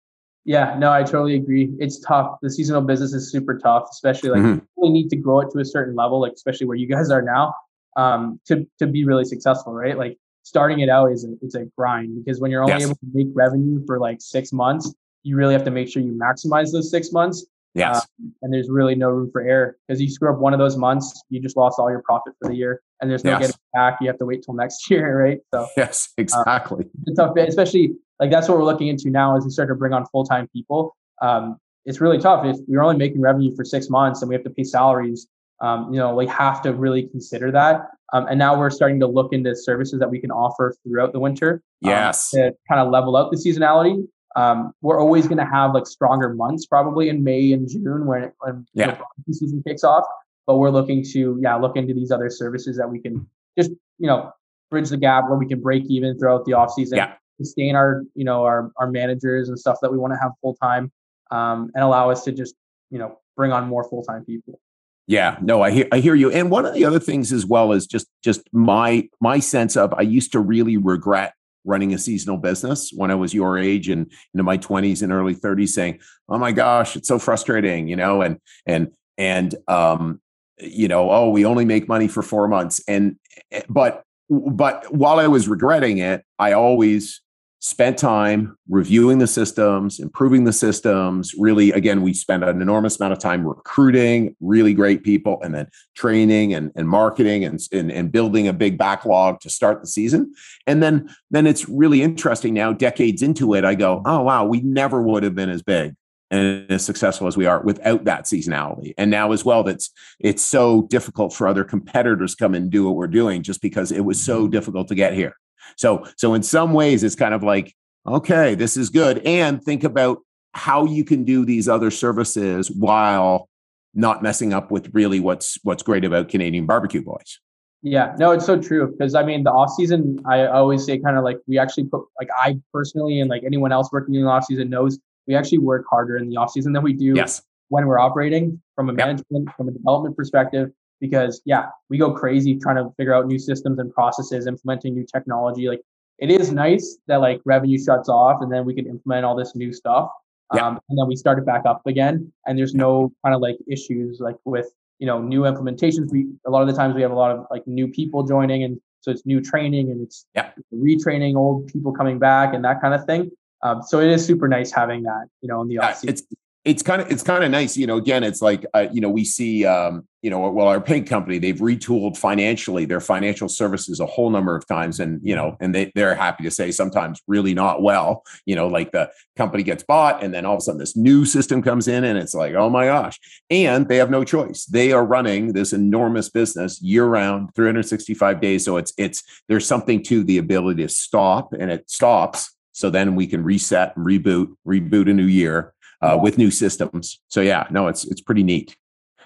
[0.46, 1.70] yeah no i totally agree.
[1.80, 2.38] It's tough.
[2.42, 4.60] The seasonal business is super tough especially like mm-hmm.
[4.60, 7.12] you really need to grow it to a certain level like especially where you guys
[7.12, 7.54] are now
[7.98, 9.98] um to to be really successful right?
[9.98, 12.84] Like starting it out is a, it's a grind because when you're only yes.
[12.84, 16.12] able to make revenue for like six months you really have to make sure you
[16.12, 17.46] maximize those six months.
[17.74, 17.98] Yes.
[17.98, 20.76] Uh, and there's really no room for error because you screw up one of those
[20.76, 23.40] months, you just lost all your profit for the year, and there's no yes.
[23.40, 23.98] getting back.
[24.02, 25.40] You have to wait till next year, right?
[25.54, 26.86] So yes, uh, exactly.
[27.08, 29.94] it's tough, especially like that's what we're looking into now as we start to bring
[29.94, 30.96] on full time people.
[31.22, 34.44] Um, it's really tough if we're only making revenue for six months and we have
[34.44, 35.28] to pay salaries.
[35.62, 37.88] Um, you know, we have to really consider that.
[38.14, 41.20] Um, and now we're starting to look into services that we can offer throughout the
[41.20, 41.62] winter.
[41.84, 42.32] Um, yes.
[42.32, 44.04] to kind of level out the seasonality
[44.36, 48.32] um, we're always going to have like stronger months probably in May and June when
[48.40, 48.98] when yeah.
[49.28, 50.06] the season kicks off.
[50.48, 54.08] But we're looking to yeah look into these other services that we can just you
[54.08, 54.32] know
[54.70, 57.14] bridge the gap where we can break even throughout the off season, yeah.
[57.40, 60.56] sustain our you know our our managers and stuff that we want to have full
[60.56, 60.92] time,
[61.30, 62.56] um, and allow us to just
[62.90, 64.60] you know bring on more full time people.
[65.08, 66.32] Yeah, no, I hear I hear you.
[66.32, 69.94] And one of the other things as well is just just my my sense of
[69.94, 71.34] I used to really regret
[71.66, 75.36] running a seasonal business when I was your age and into my 20s and early
[75.36, 76.00] 30s saying,
[76.30, 80.22] "Oh my gosh, it's so frustrating," you know, and and and um
[80.60, 83.16] you know, oh, we only make money for 4 months and
[83.52, 87.22] eh, but but while I was regretting it, I always
[87.62, 91.34] spent time reviewing the systems, improving the systems.
[91.38, 95.68] Really, again, we spent an enormous amount of time recruiting really great people and then
[95.96, 100.34] training and, and marketing and, and, and building a big backlog to start the season.
[100.66, 104.62] And then, then it's really interesting now, decades into it, I go, oh, wow, we
[104.62, 105.96] never would have been as big
[106.32, 108.94] and as successful as we are without that seasonality.
[108.98, 112.96] And now as well, that's it's so difficult for other competitors come and do what
[112.96, 114.52] we're doing just because it was so mm-hmm.
[114.52, 115.36] difficult to get here.
[115.78, 117.74] So, so in some ways, it's kind of like,
[118.06, 119.20] okay, this is good.
[119.26, 120.20] And think about
[120.54, 123.50] how you can do these other services while
[123.94, 127.40] not messing up with really what's what's great about Canadian barbecue boys.
[127.84, 128.92] Yeah, no, it's so true.
[128.92, 132.04] Because I mean, the off season, I always say kind of like we actually put
[132.20, 135.60] like I personally and like anyone else working in the off season knows we actually
[135.60, 137.42] work harder in the off season than we do yes.
[137.70, 139.56] when we're operating from a management, yep.
[139.58, 143.80] from a development perspective because yeah, we go crazy trying to figure out new systems
[143.80, 145.68] and processes, implementing new technology.
[145.68, 145.82] Like
[146.20, 149.56] it is nice that like revenue shuts off and then we can implement all this
[149.56, 150.10] new stuff.
[150.54, 150.68] Yeah.
[150.68, 152.32] Um, and then we start it back up again.
[152.46, 154.68] And there's no kind of like issues like with,
[155.00, 156.12] you know, new implementations.
[156.12, 158.64] We, a lot of the times we have a lot of like new people joining
[158.64, 160.52] and so it's new training and it's yeah.
[160.74, 163.32] retraining old people coming back and that kind of thing.
[163.64, 166.10] Um, so it is super nice having that, you know, in the off season.
[166.10, 166.24] It's
[166.64, 169.10] it's kind of it's kind of nice you know again it's like uh, you know
[169.10, 174.00] we see um, you know well our paint company they've retooled financially their financial services
[174.00, 177.22] a whole number of times and you know and they, they're happy to say sometimes
[177.28, 180.62] really not well you know like the company gets bought and then all of a
[180.62, 183.20] sudden this new system comes in and it's like oh my gosh.
[183.50, 184.66] And they have no choice.
[184.66, 188.66] They are running this enormous business year round 365 days.
[188.66, 192.56] So it's it's there's something to the ability to stop and it stops.
[192.72, 197.20] So then we can reset and reboot reboot a new year uh, with new systems.
[197.28, 198.76] So yeah, no, it's it's pretty neat.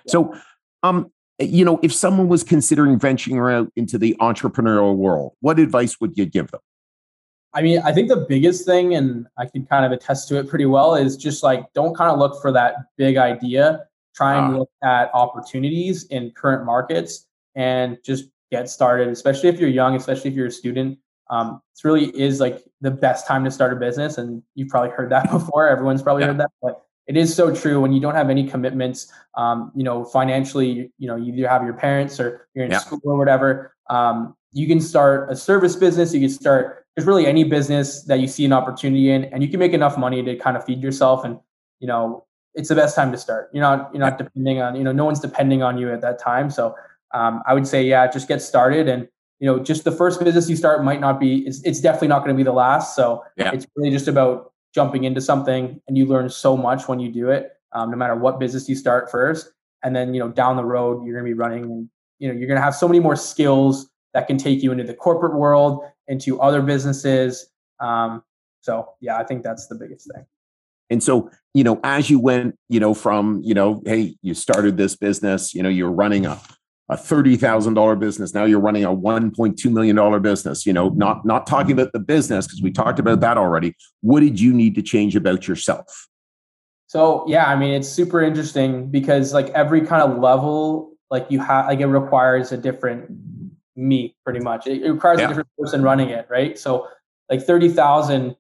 [0.07, 0.36] So,
[0.84, 5.99] um, you know, if someone was considering venturing out into the entrepreneurial world, what advice
[5.99, 6.61] would you give them?
[7.53, 10.49] I mean, I think the biggest thing, and I can kind of attest to it
[10.49, 13.86] pretty well, is just like don't kind of look for that big idea.
[14.15, 19.59] Try and uh, look at opportunities in current markets and just get started, especially if
[19.59, 20.97] you're young, especially if you're a student
[21.30, 24.17] um, it really is like the best time to start a business.
[24.17, 25.67] And you've probably heard that before.
[25.67, 26.28] Everyone's probably yeah.
[26.28, 29.84] heard that, but it is so true when you don't have any commitments, um, you
[29.84, 32.80] know, financially, you know, you either have your parents or you're in yeah.
[32.80, 33.76] school or whatever.
[33.89, 36.13] Um, you can start a service business.
[36.13, 39.49] You can start, there's really any business that you see an opportunity in and you
[39.49, 41.23] can make enough money to kind of feed yourself.
[41.23, 41.39] And,
[41.80, 43.49] you know, it's the best time to start.
[43.53, 46.17] You're not, you're not depending on, you know, no one's depending on you at that
[46.19, 46.49] time.
[46.49, 46.73] So
[47.13, 49.07] um, I would say, yeah, just get started and,
[49.39, 52.19] you know, just the first business you start might not be, it's, it's definitely not
[52.19, 52.95] going to be the last.
[52.95, 53.51] So yeah.
[53.53, 57.29] it's really just about jumping into something and you learn so much when you do
[57.29, 59.51] it, um, no matter what business you start first.
[59.83, 62.33] And then, you know, down the road, you're going to be running and, you know,
[62.33, 65.36] you're going to have so many more skills that can take you into the corporate
[65.36, 67.47] world, into other businesses.
[67.79, 68.23] Um,
[68.61, 70.25] so yeah, I think that's the biggest thing.
[70.89, 74.77] And so, you know, as you went, you know, from, you know, hey, you started
[74.77, 76.39] this business, you know, you're running a
[76.89, 78.33] a $30,000 business.
[78.33, 82.45] Now you're running a $1.2 million business, you know, not, not talking about the business
[82.45, 83.75] because we talked about that already.
[84.01, 86.07] What did you need to change about yourself?
[86.88, 91.39] So yeah, I mean, it's super interesting because like every kind of level, like you
[91.39, 93.09] have, like it requires a different
[93.75, 94.67] me pretty much.
[94.67, 95.25] It, it requires yeah.
[95.25, 96.27] a different person running it.
[96.29, 96.57] Right.
[96.57, 96.88] So
[97.29, 98.36] like 30,000,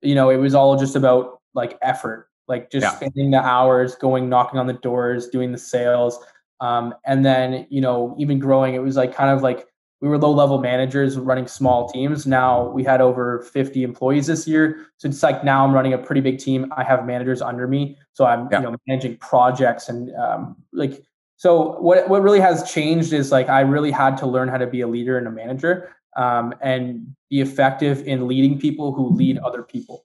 [0.00, 2.96] you know, it was all just about like effort, like just yeah.
[2.96, 6.18] spending the hours, going, knocking on the doors, doing the sales
[6.60, 9.66] um, and then, you know, even growing, it was like kind of like
[10.00, 12.26] we were low level managers running small teams.
[12.26, 14.86] Now we had over 50 employees this year.
[14.96, 16.72] So it's like now I'm running a pretty big team.
[16.76, 17.98] I have managers under me.
[18.12, 18.60] So I'm, yeah.
[18.60, 21.02] you know, managing projects and um, like,
[21.36, 24.66] so what, what really has changed is like I really had to learn how to
[24.66, 29.38] be a leader and a manager um, and be effective in leading people who lead
[29.38, 30.04] other people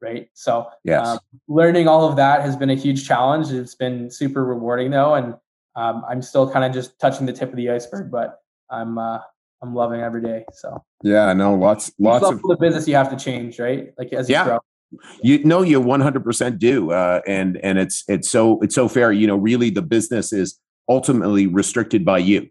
[0.00, 1.06] right so yes.
[1.06, 5.14] Um, learning all of that has been a huge challenge it's been super rewarding though
[5.14, 5.34] and
[5.76, 8.38] um, I'm still kind of just touching the tip of the iceberg, but
[8.70, 9.20] I'm uh,
[9.62, 10.44] I'm loving every day.
[10.52, 13.92] So yeah, no, lots lots of the business you have to change, right?
[13.98, 14.44] Like as you yeah.
[14.44, 14.58] grow.
[15.22, 19.12] You know, you 100% do, uh, and and it's it's so it's so fair.
[19.12, 20.58] You know, really, the business is
[20.88, 22.48] ultimately restricted by you,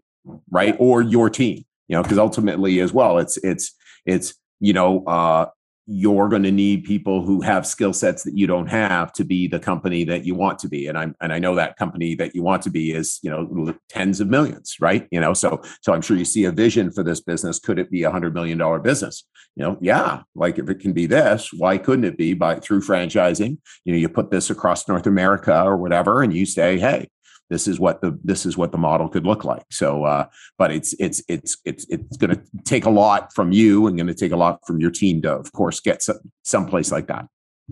[0.50, 1.66] right, or your team.
[1.88, 5.46] You know, because ultimately, as well, it's it's it's you know uh,
[5.92, 9.48] you're going to need people who have skill sets that you don't have to be
[9.48, 10.86] the company that you want to be.
[10.86, 13.74] And i'm and i know that company that you want to be is you know
[13.88, 15.08] tens of millions right?
[15.10, 17.58] You know so so i'm sure you see a vision for this business.
[17.58, 19.24] Could it be a hundred million dollar business?
[19.56, 22.82] You know yeah like if it can be this why couldn't it be by through
[22.82, 23.58] franchising?
[23.84, 27.08] You know you put this across north america or whatever and you say hey
[27.50, 29.64] this is what the this is what the model could look like.
[29.70, 30.26] So uh,
[30.56, 34.06] but it's it's it's it's it's going to take a lot from you and going
[34.06, 37.26] to take a lot from your team to of course get some someplace like that.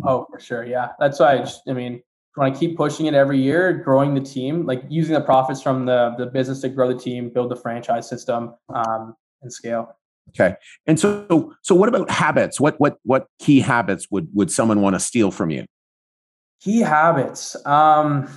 [0.05, 0.64] Oh for sure.
[0.66, 0.91] Yeah.
[0.99, 2.03] That's why i just i mean
[2.37, 5.87] want to keep pushing it every year growing the team like using the profits from
[5.87, 9.97] the the business to grow the team build the franchise system um, and scale.
[10.31, 10.57] Okay.
[10.87, 12.61] And so so what about habits?
[12.61, 15.64] What what what key habits would would someone want to steal from you?
[16.61, 17.57] Key habits.
[17.66, 18.29] Um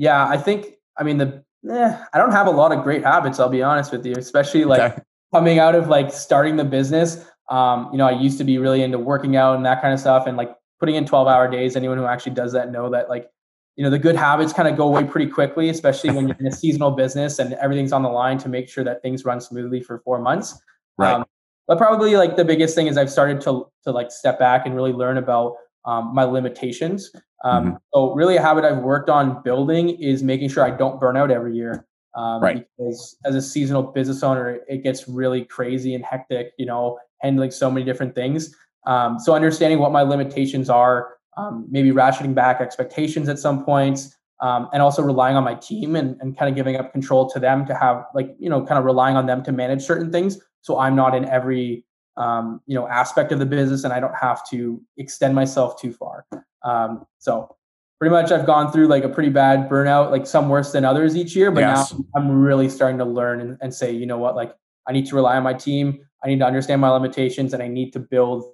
[0.00, 3.38] yeah, I think I mean the eh, I don't have a lot of great habits,
[3.38, 5.02] I'll be honest with you, especially like okay.
[5.34, 7.22] coming out of like starting the business.
[7.50, 10.00] Um, you know, I used to be really into working out and that kind of
[10.00, 11.76] stuff and like putting in 12 hour days.
[11.76, 13.28] Anyone who actually does that know that like,
[13.76, 16.46] you know, the good habits kind of go away pretty quickly, especially when you're in
[16.46, 19.82] a seasonal business and everything's on the line to make sure that things run smoothly
[19.82, 20.58] for four months.
[20.96, 21.12] Right.
[21.12, 21.26] Um,
[21.66, 24.74] but probably like the biggest thing is I've started to to like step back and
[24.74, 27.10] really learn about um, my limitations.
[27.44, 27.76] Um, mm-hmm.
[27.94, 31.30] So really, a habit I've worked on building is making sure I don't burn out
[31.30, 31.86] every year.
[32.14, 32.66] Um, right.
[32.76, 36.52] Because as a seasonal business owner, it gets really crazy and hectic.
[36.58, 38.54] You know, handling so many different things.
[38.86, 44.16] Um, so understanding what my limitations are, um, maybe ratcheting back expectations at some points.
[44.40, 47.38] Um, and also relying on my team and, and kind of giving up control to
[47.38, 50.38] them to have like you know kind of relying on them to manage certain things
[50.62, 51.84] so i'm not in every
[52.20, 55.92] um, you know aspect of the business and i don't have to extend myself too
[55.92, 56.26] far
[56.62, 57.56] um, so
[57.98, 61.16] pretty much i've gone through like a pretty bad burnout like some worse than others
[61.16, 61.92] each year but yes.
[61.92, 64.54] now i'm really starting to learn and, and say you know what like
[64.86, 67.68] i need to rely on my team i need to understand my limitations and i
[67.68, 68.44] need to build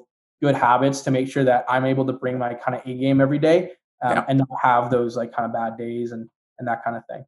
[0.40, 3.20] good habits to make sure that i'm able to bring my kind of a game
[3.20, 3.72] every day
[4.04, 4.24] um, yeah.
[4.28, 7.24] and not have those like kind of bad days and and that kind of thing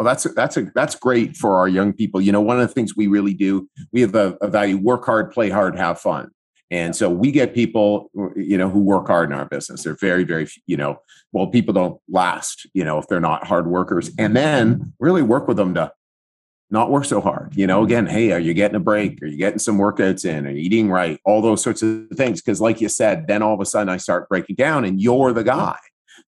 [0.00, 2.22] well, that's that's a that's great for our young people.
[2.22, 5.04] You know, one of the things we really do, we have a, a value: work
[5.04, 6.30] hard, play hard, have fun.
[6.70, 9.82] And so we get people, you know, who work hard in our business.
[9.82, 13.66] They're very, very, you know, well, people don't last, you know, if they're not hard
[13.66, 14.10] workers.
[14.18, 15.92] And then really work with them to
[16.70, 17.54] not work so hard.
[17.54, 19.22] You know, again, hey, are you getting a break?
[19.22, 20.46] Are you getting some workouts in?
[20.46, 21.20] Are you eating right?
[21.26, 22.40] All those sorts of things.
[22.40, 25.34] Because, like you said, then all of a sudden I start breaking down, and you're
[25.34, 25.76] the guy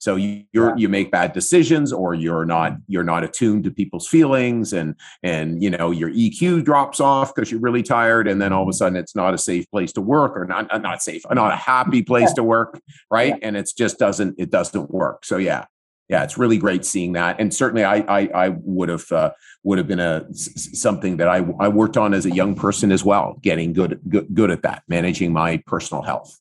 [0.03, 4.09] so you you you make bad decisions, or you're not you're not attuned to people's
[4.09, 8.53] feelings, and and you know your EQ drops off because you're really tired, and then
[8.53, 11.23] all of a sudden it's not a safe place to work, or not not safe,
[11.31, 12.81] not a happy place to work,
[13.13, 13.37] right?
[13.43, 15.25] And it just doesn't it doesn't work.
[15.25, 15.67] So yeah,
[16.09, 19.31] yeah, it's really great seeing that, and certainly I I, I would have uh,
[19.63, 23.05] would have been a something that I I worked on as a young person as
[23.05, 26.41] well, getting good good good at that, managing my personal health.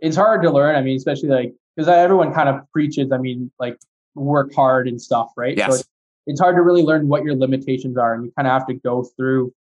[0.00, 0.74] It's hard to learn.
[0.74, 3.78] I mean, especially like because everyone kind of preaches, I mean, like
[4.14, 5.56] work hard and stuff, right?
[5.56, 5.68] Yes.
[5.68, 5.88] So it's,
[6.26, 8.14] it's hard to really learn what your limitations are.
[8.14, 9.52] And you kind of have to go through,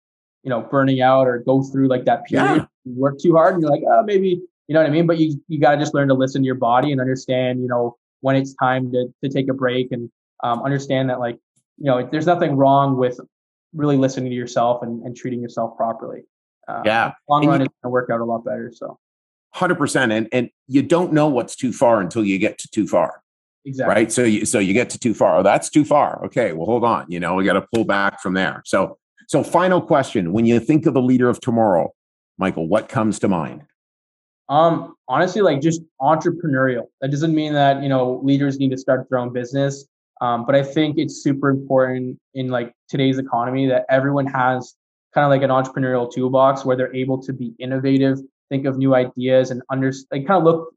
[0.44, 2.56] you know, burning out or go through like that period.
[2.56, 2.66] Yeah.
[2.84, 5.06] You work too hard and you're like, oh, maybe, you know what I mean?
[5.06, 7.68] But you, you got to just learn to listen to your body and understand, you
[7.68, 10.08] know, when it's time to, to take a break and
[10.42, 11.38] um, understand that like,
[11.78, 13.18] you know, there's nothing wrong with
[13.74, 16.22] really listening to yourself and, and treating yourself properly.
[16.68, 17.12] Uh, yeah.
[17.28, 18.72] Long run, you, it's going to work out a lot better.
[18.72, 18.98] So.
[19.54, 22.88] Hundred percent, and and you don't know what's too far until you get to too
[22.88, 23.22] far.
[23.64, 23.94] Exactly.
[23.94, 24.12] Right.
[24.12, 25.38] So you so you get to too far.
[25.38, 26.24] Oh, that's too far.
[26.26, 26.52] Okay.
[26.52, 27.06] Well, hold on.
[27.08, 28.62] You know, we got to pull back from there.
[28.64, 28.98] So
[29.28, 31.94] so final question: When you think of the leader of tomorrow,
[32.36, 33.62] Michael, what comes to mind?
[34.48, 36.86] Um, honestly, like just entrepreneurial.
[37.00, 39.86] That doesn't mean that you know leaders need to start their own business.
[40.20, 44.74] Um, but I think it's super important in like today's economy that everyone has
[45.14, 48.18] kind of like an entrepreneurial toolbox where they're able to be innovative,
[48.48, 50.74] think of new ideas, and under like kind of look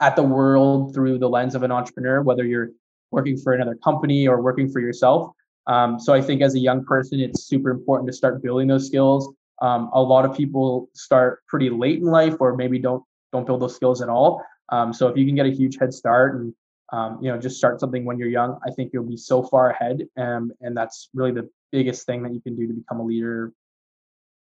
[0.00, 2.70] at the world through the lens of an entrepreneur, whether you're
[3.10, 5.32] working for another company or working for yourself.
[5.66, 8.86] Um, so I think as a young person, it's super important to start building those
[8.86, 9.32] skills.
[9.62, 13.62] Um, a lot of people start pretty late in life, or maybe don't don't build
[13.62, 14.44] those skills at all.
[14.68, 16.54] Um, so if you can get a huge head start and
[16.92, 19.70] um, you know just start something when you're young, I think you'll be so far
[19.70, 20.02] ahead.
[20.16, 23.52] Um, and that's really the biggest thing that you can do to become a leader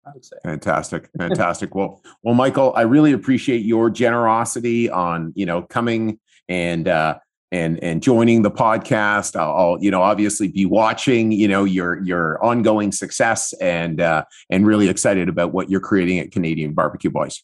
[0.05, 0.37] I would say.
[0.43, 1.75] Fantastic, fantastic.
[1.75, 7.17] well, well, Michael, I really appreciate your generosity on you know coming and uh,
[7.51, 9.35] and and joining the podcast.
[9.35, 14.25] I'll, I'll, you know obviously be watching you know your your ongoing success and uh,
[14.49, 17.43] and really excited about what you're creating at Canadian Barbecue Boys.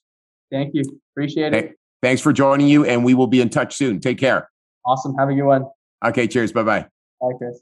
[0.52, 0.84] Thank you,
[1.14, 1.66] appreciate it.
[1.66, 4.00] Hey, thanks for joining you, and we will be in touch soon.
[4.00, 4.50] Take care.
[4.86, 5.16] Awesome.
[5.18, 5.66] Have a good one.
[6.04, 6.28] Okay.
[6.28, 6.52] Cheers.
[6.52, 6.86] Bye bye.
[7.20, 7.62] Bye, Chris.